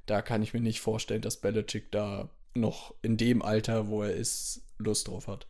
Da 0.07 0.21
kann 0.21 0.43
ich 0.43 0.53
mir 0.53 0.61
nicht 0.61 0.81
vorstellen, 0.81 1.23
dass 1.23 1.39
Belichick 1.39 1.91
da 1.91 2.29
noch 2.55 2.95
in 3.01 3.17
dem 3.17 3.43
Alter, 3.43 3.89
wo 3.89 4.03
er 4.03 4.15
ist, 4.15 4.63
Lust 4.79 5.09
drauf 5.09 5.27
hat. 5.27 5.47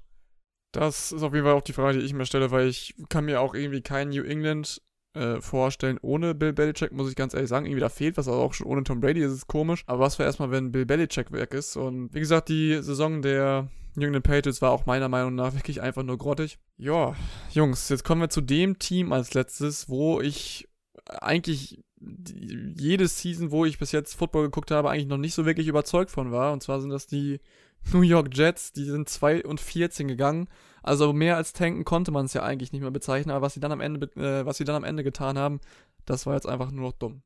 Das 0.72 1.12
ist 1.12 1.22
auf 1.22 1.32
jeden 1.34 1.44
Fall 1.44 1.54
auch 1.54 1.62
die 1.62 1.72
Frage, 1.72 1.98
die 1.98 2.04
ich 2.04 2.14
mir 2.14 2.26
stelle, 2.26 2.50
weil 2.50 2.68
ich 2.68 2.94
kann 3.08 3.24
mir 3.24 3.40
auch 3.40 3.54
irgendwie 3.54 3.80
kein 3.80 4.10
New 4.10 4.22
England 4.22 4.80
äh, 5.14 5.40
vorstellen 5.40 5.98
ohne 6.03 6.35
Bill 6.35 6.53
Belichick, 6.53 6.92
muss 6.92 7.09
ich 7.09 7.16
ganz 7.16 7.35
ehrlich 7.35 7.48
sagen. 7.48 7.66
Irgendwie 7.66 7.81
da 7.81 7.88
fehlt 7.88 8.16
was, 8.16 8.29
also 8.29 8.40
auch 8.40 8.53
schon 8.53 8.66
ohne 8.66 8.85
Tom 8.85 9.00
Brady 9.00 9.20
ist 9.20 9.33
es 9.33 9.46
komisch. 9.46 9.85
Aber 9.87 10.00
was 10.00 10.18
wäre 10.18 10.27
erstmal, 10.27 10.50
wenn 10.50 10.72
Bill 10.72 10.87
Belichick 10.87 11.33
weg 11.33 11.55
ist? 11.55 11.77
Und 11.77 12.12
wie 12.14 12.20
gesagt, 12.20 12.48
die 12.48 12.83
Saison 12.83 13.22
der 13.22 13.68
New 13.96 14.07
England 14.07 14.24
Patriots 14.24 14.61
war 14.61 14.72
auch 14.72 14.87
meiner 14.87 15.09
Meinung 15.09 15.35
nach 15.35 15.55
wirklich 15.55 15.81
einfach 15.81 16.03
nur 16.03 16.18
grottig. 16.18 16.59
Ja, 16.77 17.14
Jungs, 17.53 17.88
jetzt 17.88 18.05
kommen 18.05 18.20
wir 18.20 18.29
zu 18.29 18.40
dem 18.40 18.79
Team 18.79 19.12
als 19.12 19.35
letztes, 19.35 19.88
wo 19.88 20.20
ich 20.20 20.68
eigentlich 21.07 21.85
jede 22.00 23.09
Season, 23.09 23.50
wo 23.50 23.64
ich 23.64 23.79
bis 23.79 23.92
jetzt 23.92 24.14
Football 24.14 24.44
geguckt 24.44 24.70
habe, 24.70 24.90
eigentlich 24.90 25.07
noch 25.07 25.16
nicht 25.16 25.35
so 25.35 25.46
wirklich 25.46 25.68
überzeugt 25.68 26.11
von 26.11 26.33
war. 26.33 26.53
Und 26.53 26.62
zwar 26.62 26.81
sind 26.81 26.90
das 26.90 27.07
die 27.07 27.40
New 27.92 28.03
York 28.03 28.37
Jets, 28.37 28.72
die 28.72 28.85
sind 28.85 29.09
2 29.09 29.44
und 29.44 29.61
14 29.61 30.09
gegangen. 30.09 30.48
Also 30.85 31.14
mehr 31.14 31.37
als 31.37 31.55
tanken 31.55 31.85
konnte 31.85 32.11
man 32.11 32.27
es 32.27 32.35
ja 32.35 32.42
eigentlich 32.42 32.73
nicht 32.73 32.83
mehr 32.83 32.90
bezeichnen, 32.90 33.33
aber 33.35 33.47
was 33.47 33.55
sie 33.55 33.61
dann 33.61 33.73
am 33.73 33.81
Ende, 33.81 34.07
äh, 34.16 34.44
was 34.44 34.59
sie 34.59 34.64
dann 34.64 34.77
am 34.77 34.85
Ende 34.85 35.03
getan 35.03 35.38
haben, 35.38 35.61
das 36.05 36.27
war 36.27 36.35
jetzt 36.35 36.47
einfach 36.47 36.70
nur 36.70 36.90
noch 36.90 36.99
dumm. 36.99 37.23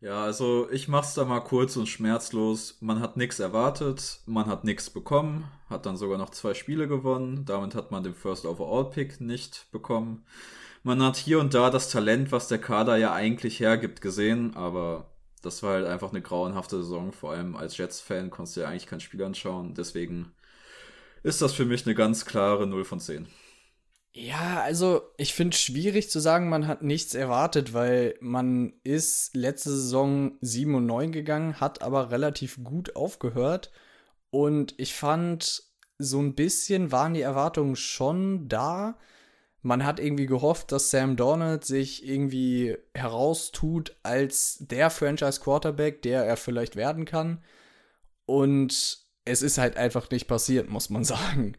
Ja, 0.00 0.22
also 0.24 0.70
ich 0.70 0.88
mach's 0.88 1.14
da 1.14 1.24
mal 1.24 1.40
kurz 1.40 1.76
und 1.76 1.86
schmerzlos. 1.88 2.78
Man 2.80 3.00
hat 3.00 3.16
nichts 3.16 3.40
erwartet, 3.40 4.20
man 4.26 4.46
hat 4.46 4.64
nichts 4.64 4.88
bekommen, 4.90 5.44
hat 5.68 5.86
dann 5.86 5.96
sogar 5.96 6.16
noch 6.18 6.30
zwei 6.30 6.54
Spiele 6.54 6.88
gewonnen. 6.88 7.44
Damit 7.44 7.74
hat 7.74 7.90
man 7.90 8.04
den 8.04 8.14
First 8.14 8.46
Overall 8.46 8.88
Pick 8.90 9.20
nicht 9.20 9.66
bekommen. 9.70 10.24
Man 10.82 11.02
hat 11.02 11.16
hier 11.16 11.40
und 11.40 11.52
da 11.52 11.68
das 11.70 11.90
Talent, 11.90 12.32
was 12.32 12.48
der 12.48 12.58
Kader 12.58 12.96
ja 12.96 13.12
eigentlich 13.12 13.60
hergibt, 13.60 14.00
gesehen, 14.00 14.56
aber 14.56 15.10
das 15.42 15.62
war 15.62 15.74
halt 15.74 15.86
einfach 15.86 16.10
eine 16.10 16.22
grauenhafte 16.22 16.78
Saison. 16.78 17.12
Vor 17.12 17.32
allem 17.32 17.56
als 17.56 17.76
Jets-Fan 17.76 18.30
konntest 18.30 18.56
du 18.56 18.60
ja 18.62 18.68
eigentlich 18.68 18.86
kein 18.86 19.00
Spiel 19.00 19.22
anschauen. 19.24 19.74
Deswegen 19.74 20.32
ist 21.22 21.42
das 21.42 21.52
für 21.52 21.64
mich 21.64 21.86
eine 21.86 21.94
ganz 21.94 22.24
klare 22.24 22.66
0 22.66 22.84
von 22.84 23.00
10. 23.00 23.26
Ja, 24.12 24.62
also 24.62 25.02
ich 25.16 25.34
finde 25.34 25.54
es 25.54 25.60
schwierig 25.60 26.10
zu 26.10 26.18
sagen, 26.18 26.48
man 26.48 26.66
hat 26.66 26.82
nichts 26.82 27.14
erwartet, 27.14 27.72
weil 27.72 28.14
man 28.20 28.72
ist 28.82 29.34
letzte 29.36 29.70
Saison 29.70 30.38
7 30.40 30.74
und 30.74 30.86
9 30.86 31.12
gegangen, 31.12 31.60
hat 31.60 31.82
aber 31.82 32.10
relativ 32.10 32.62
gut 32.64 32.96
aufgehört. 32.96 33.70
Und 34.30 34.74
ich 34.78 34.94
fand, 34.94 35.62
so 35.98 36.20
ein 36.20 36.34
bisschen 36.34 36.90
waren 36.90 37.14
die 37.14 37.22
Erwartungen 37.22 37.76
schon 37.76 38.48
da 38.48 38.98
man 39.62 39.84
hat 39.84 39.98
irgendwie 39.98 40.26
gehofft, 40.26 40.72
dass 40.72 40.90
Sam 40.90 41.16
Donald 41.16 41.64
sich 41.64 42.06
irgendwie 42.06 42.76
heraustut 42.94 43.96
als 44.02 44.58
der 44.60 44.90
Franchise 44.90 45.40
Quarterback, 45.40 46.02
der 46.02 46.24
er 46.24 46.36
vielleicht 46.36 46.76
werden 46.76 47.04
kann. 47.04 47.42
Und 48.24 48.98
es 49.28 49.42
ist 49.42 49.58
halt 49.58 49.76
einfach 49.76 50.10
nicht 50.10 50.26
passiert, 50.26 50.68
muss 50.70 50.90
man 50.90 51.04
sagen. 51.04 51.56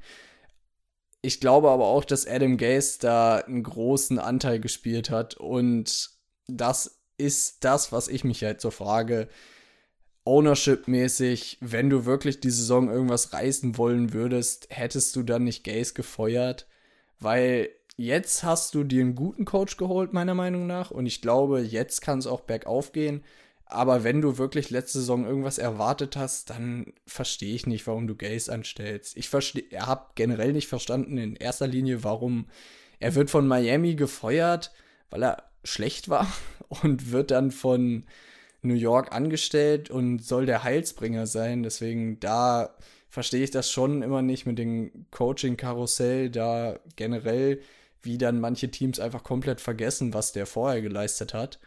Ich 1.21 1.39
glaube 1.39 1.69
aber 1.69 1.85
auch, 1.85 2.05
dass 2.05 2.27
Adam 2.27 2.57
Gase 2.57 2.99
da 3.01 3.37
einen 3.37 3.63
großen 3.63 4.19
Anteil 4.19 4.59
gespielt 4.59 5.09
hat. 5.09 5.35
Und 5.35 6.11
das 6.47 7.01
ist 7.17 7.63
das, 7.63 7.91
was 7.91 8.07
ich 8.07 8.23
mich 8.23 8.43
halt 8.43 8.61
so 8.61 8.71
frage. 8.71 9.27
Ownership-mäßig, 10.25 11.57
wenn 11.61 11.89
du 11.89 12.05
wirklich 12.05 12.39
die 12.39 12.51
Saison 12.51 12.89
irgendwas 12.89 13.33
reißen 13.33 13.77
wollen 13.77 14.13
würdest, 14.13 14.67
hättest 14.69 15.15
du 15.15 15.23
dann 15.23 15.43
nicht 15.43 15.63
Gase 15.63 15.93
gefeuert? 15.93 16.67
Weil 17.19 17.69
jetzt 17.97 18.43
hast 18.43 18.75
du 18.75 18.83
dir 18.83 19.01
einen 19.01 19.15
guten 19.15 19.43
Coach 19.43 19.75
geholt, 19.75 20.13
meiner 20.13 20.35
Meinung 20.35 20.67
nach. 20.67 20.91
Und 20.91 21.05
ich 21.05 21.21
glaube, 21.21 21.61
jetzt 21.61 22.01
kann 22.01 22.19
es 22.19 22.27
auch 22.27 22.41
bergauf 22.41 22.93
gehen. 22.93 23.23
Aber 23.71 24.03
wenn 24.03 24.19
du 24.19 24.39
wirklich 24.39 24.71
letzte 24.71 24.97
Saison 24.97 25.25
irgendwas 25.25 25.59
erwartet 25.59 26.17
hast, 26.17 26.49
dann 26.49 26.91
verstehe 27.05 27.53
ich 27.53 27.67
nicht, 27.67 27.85
warum 27.85 28.07
du 28.07 28.15
Gaze 28.15 28.51
anstellst. 28.51 29.15
Ich 29.15 29.31
habe 29.31 30.05
generell 30.15 30.53
nicht 30.53 30.67
verstanden 30.67 31.19
in 31.19 31.35
erster 31.35 31.67
Linie, 31.67 32.03
warum 32.03 32.47
er 32.99 33.13
wird 33.13 33.29
von 33.29 33.47
Miami 33.47 33.93
gefeuert, 33.93 34.71
weil 35.11 35.23
er 35.23 35.43
schlecht 35.63 36.09
war 36.09 36.27
und 36.81 37.11
wird 37.11 37.29
dann 37.29 37.51
von 37.51 38.05
New 38.63 38.73
York 38.73 39.13
angestellt 39.13 39.91
und 39.91 40.17
soll 40.19 40.47
der 40.47 40.63
Heilsbringer 40.63 41.27
sein. 41.27 41.61
Deswegen 41.61 42.19
da 42.19 42.75
verstehe 43.07 43.43
ich 43.43 43.51
das 43.51 43.69
schon 43.69 44.01
immer 44.01 44.23
nicht 44.23 44.47
mit 44.47 44.57
dem 44.57 45.05
Coaching-Karussell, 45.11 46.31
da 46.31 46.79
generell, 46.95 47.61
wie 48.01 48.17
dann 48.17 48.39
manche 48.39 48.71
Teams 48.71 48.99
einfach 48.99 49.23
komplett 49.23 49.61
vergessen, 49.61 50.15
was 50.15 50.31
der 50.31 50.47
vorher 50.47 50.81
geleistet 50.81 51.35
hat. 51.35 51.59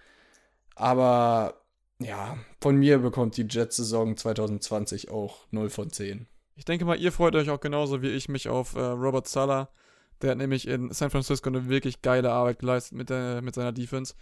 Aber 0.74 1.61
ja, 2.04 2.36
von 2.60 2.76
mir 2.76 2.98
bekommt 2.98 3.36
die 3.36 3.46
Jets-Saison 3.48 4.16
2020 4.16 5.10
auch 5.10 5.46
0 5.50 5.70
von 5.70 5.90
10. 5.90 6.26
Ich 6.54 6.64
denke 6.64 6.84
mal, 6.84 6.98
ihr 6.98 7.12
freut 7.12 7.34
euch 7.34 7.50
auch 7.50 7.60
genauso 7.60 8.02
wie 8.02 8.10
ich 8.10 8.28
mich 8.28 8.48
auf 8.48 8.74
äh, 8.74 8.80
Robert 8.80 9.26
Sala. 9.26 9.70
Der 10.20 10.32
hat 10.32 10.38
nämlich 10.38 10.68
in 10.68 10.92
San 10.92 11.10
Francisco 11.10 11.48
eine 11.48 11.68
wirklich 11.68 12.02
geile 12.02 12.30
Arbeit 12.30 12.60
geleistet 12.60 12.96
mit, 12.96 13.10
der, 13.10 13.42
mit 13.42 13.54
seiner 13.54 13.72
Defense. 13.72 14.14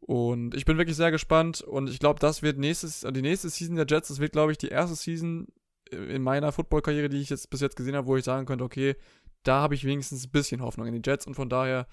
Und 0.00 0.54
ich 0.54 0.64
bin 0.64 0.78
wirklich 0.78 0.96
sehr 0.96 1.10
gespannt 1.10 1.62
und 1.62 1.88
ich 1.88 1.98
glaube, 1.98 2.20
das 2.20 2.42
wird 2.42 2.58
nächstes, 2.58 3.00
die 3.00 3.22
nächste 3.22 3.48
Season 3.48 3.76
der 3.76 3.86
Jets, 3.88 4.08
das 4.08 4.20
wird, 4.20 4.32
glaube 4.32 4.52
ich, 4.52 4.58
die 4.58 4.68
erste 4.68 4.94
Season 4.94 5.48
in 5.90 6.22
meiner 6.22 6.52
Football-Karriere, 6.52 7.08
die 7.08 7.20
ich 7.20 7.30
jetzt 7.30 7.48
bis 7.50 7.60
jetzt 7.60 7.76
gesehen 7.76 7.96
habe, 7.96 8.06
wo 8.06 8.16
ich 8.16 8.24
sagen 8.24 8.46
könnte, 8.46 8.64
okay, 8.64 8.96
da 9.42 9.60
habe 9.60 9.74
ich 9.74 9.84
wenigstens 9.84 10.26
ein 10.26 10.30
bisschen 10.30 10.60
Hoffnung 10.60 10.86
in 10.86 11.00
die 11.00 11.08
Jets 11.08 11.26
und 11.26 11.34
von 11.34 11.48
daher, 11.48 11.86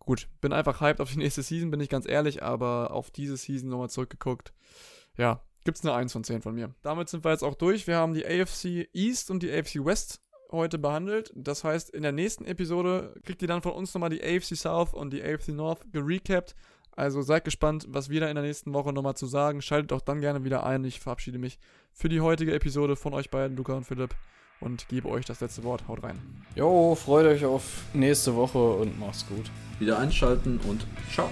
gut, 0.00 0.28
bin 0.40 0.52
einfach 0.52 0.80
hyped 0.80 1.00
auf 1.00 1.12
die 1.12 1.18
nächste 1.18 1.42
Season, 1.42 1.70
bin 1.70 1.80
ich 1.80 1.88
ganz 1.88 2.08
ehrlich, 2.08 2.42
aber 2.42 2.90
auf 2.90 3.10
diese 3.10 3.36
Season 3.36 3.68
nochmal 3.68 3.90
zurückgeguckt, 3.90 4.52
ja, 5.16 5.40
gibt 5.64 5.78
es 5.78 5.84
eine 5.84 5.94
1 5.94 6.12
von 6.12 6.24
10 6.24 6.42
von 6.42 6.54
mir. 6.54 6.74
Damit 6.82 7.08
sind 7.08 7.24
wir 7.24 7.30
jetzt 7.30 7.44
auch 7.44 7.54
durch. 7.54 7.86
Wir 7.86 7.96
haben 7.96 8.14
die 8.14 8.26
AFC 8.26 8.88
East 8.92 9.30
und 9.30 9.42
die 9.42 9.52
AFC 9.52 9.84
West 9.84 10.22
heute 10.50 10.78
behandelt. 10.78 11.32
Das 11.34 11.64
heißt, 11.64 11.90
in 11.90 12.02
der 12.02 12.12
nächsten 12.12 12.44
Episode 12.44 13.14
kriegt 13.24 13.42
ihr 13.42 13.48
dann 13.48 13.62
von 13.62 13.72
uns 13.72 13.94
nochmal 13.94 14.10
die 14.10 14.22
AFC 14.22 14.56
South 14.56 14.94
und 14.94 15.12
die 15.12 15.22
AFC 15.22 15.48
North 15.48 15.92
gerecapt. 15.92 16.56
Also 16.92 17.22
seid 17.22 17.44
gespannt, 17.44 17.86
was 17.88 18.10
wir 18.10 18.20
da 18.20 18.28
in 18.28 18.34
der 18.34 18.44
nächsten 18.44 18.74
Woche 18.74 18.92
nochmal 18.92 19.16
zu 19.16 19.26
sagen. 19.26 19.62
Schaltet 19.62 19.92
auch 19.92 20.00
dann 20.00 20.20
gerne 20.20 20.44
wieder 20.44 20.64
ein. 20.64 20.84
Ich 20.84 21.00
verabschiede 21.00 21.38
mich 21.38 21.58
für 21.92 22.08
die 22.08 22.20
heutige 22.20 22.52
Episode 22.52 22.96
von 22.96 23.14
euch 23.14 23.30
beiden, 23.30 23.56
Luca 23.56 23.74
und 23.74 23.84
Philipp, 23.84 24.14
und 24.60 24.88
gebe 24.88 25.08
euch 25.08 25.24
das 25.24 25.40
letzte 25.40 25.64
Wort. 25.64 25.82
Haut 25.88 26.02
rein. 26.02 26.18
Jo, 26.54 26.94
freut 26.94 27.26
euch 27.26 27.44
auf 27.44 27.62
nächste 27.92 28.34
Woche 28.36 28.58
und 28.58 28.98
macht's 28.98 29.26
gut. 29.26 29.50
Wieder 29.78 29.98
einschalten 29.98 30.60
und 30.68 30.86
ciao. 31.12 31.30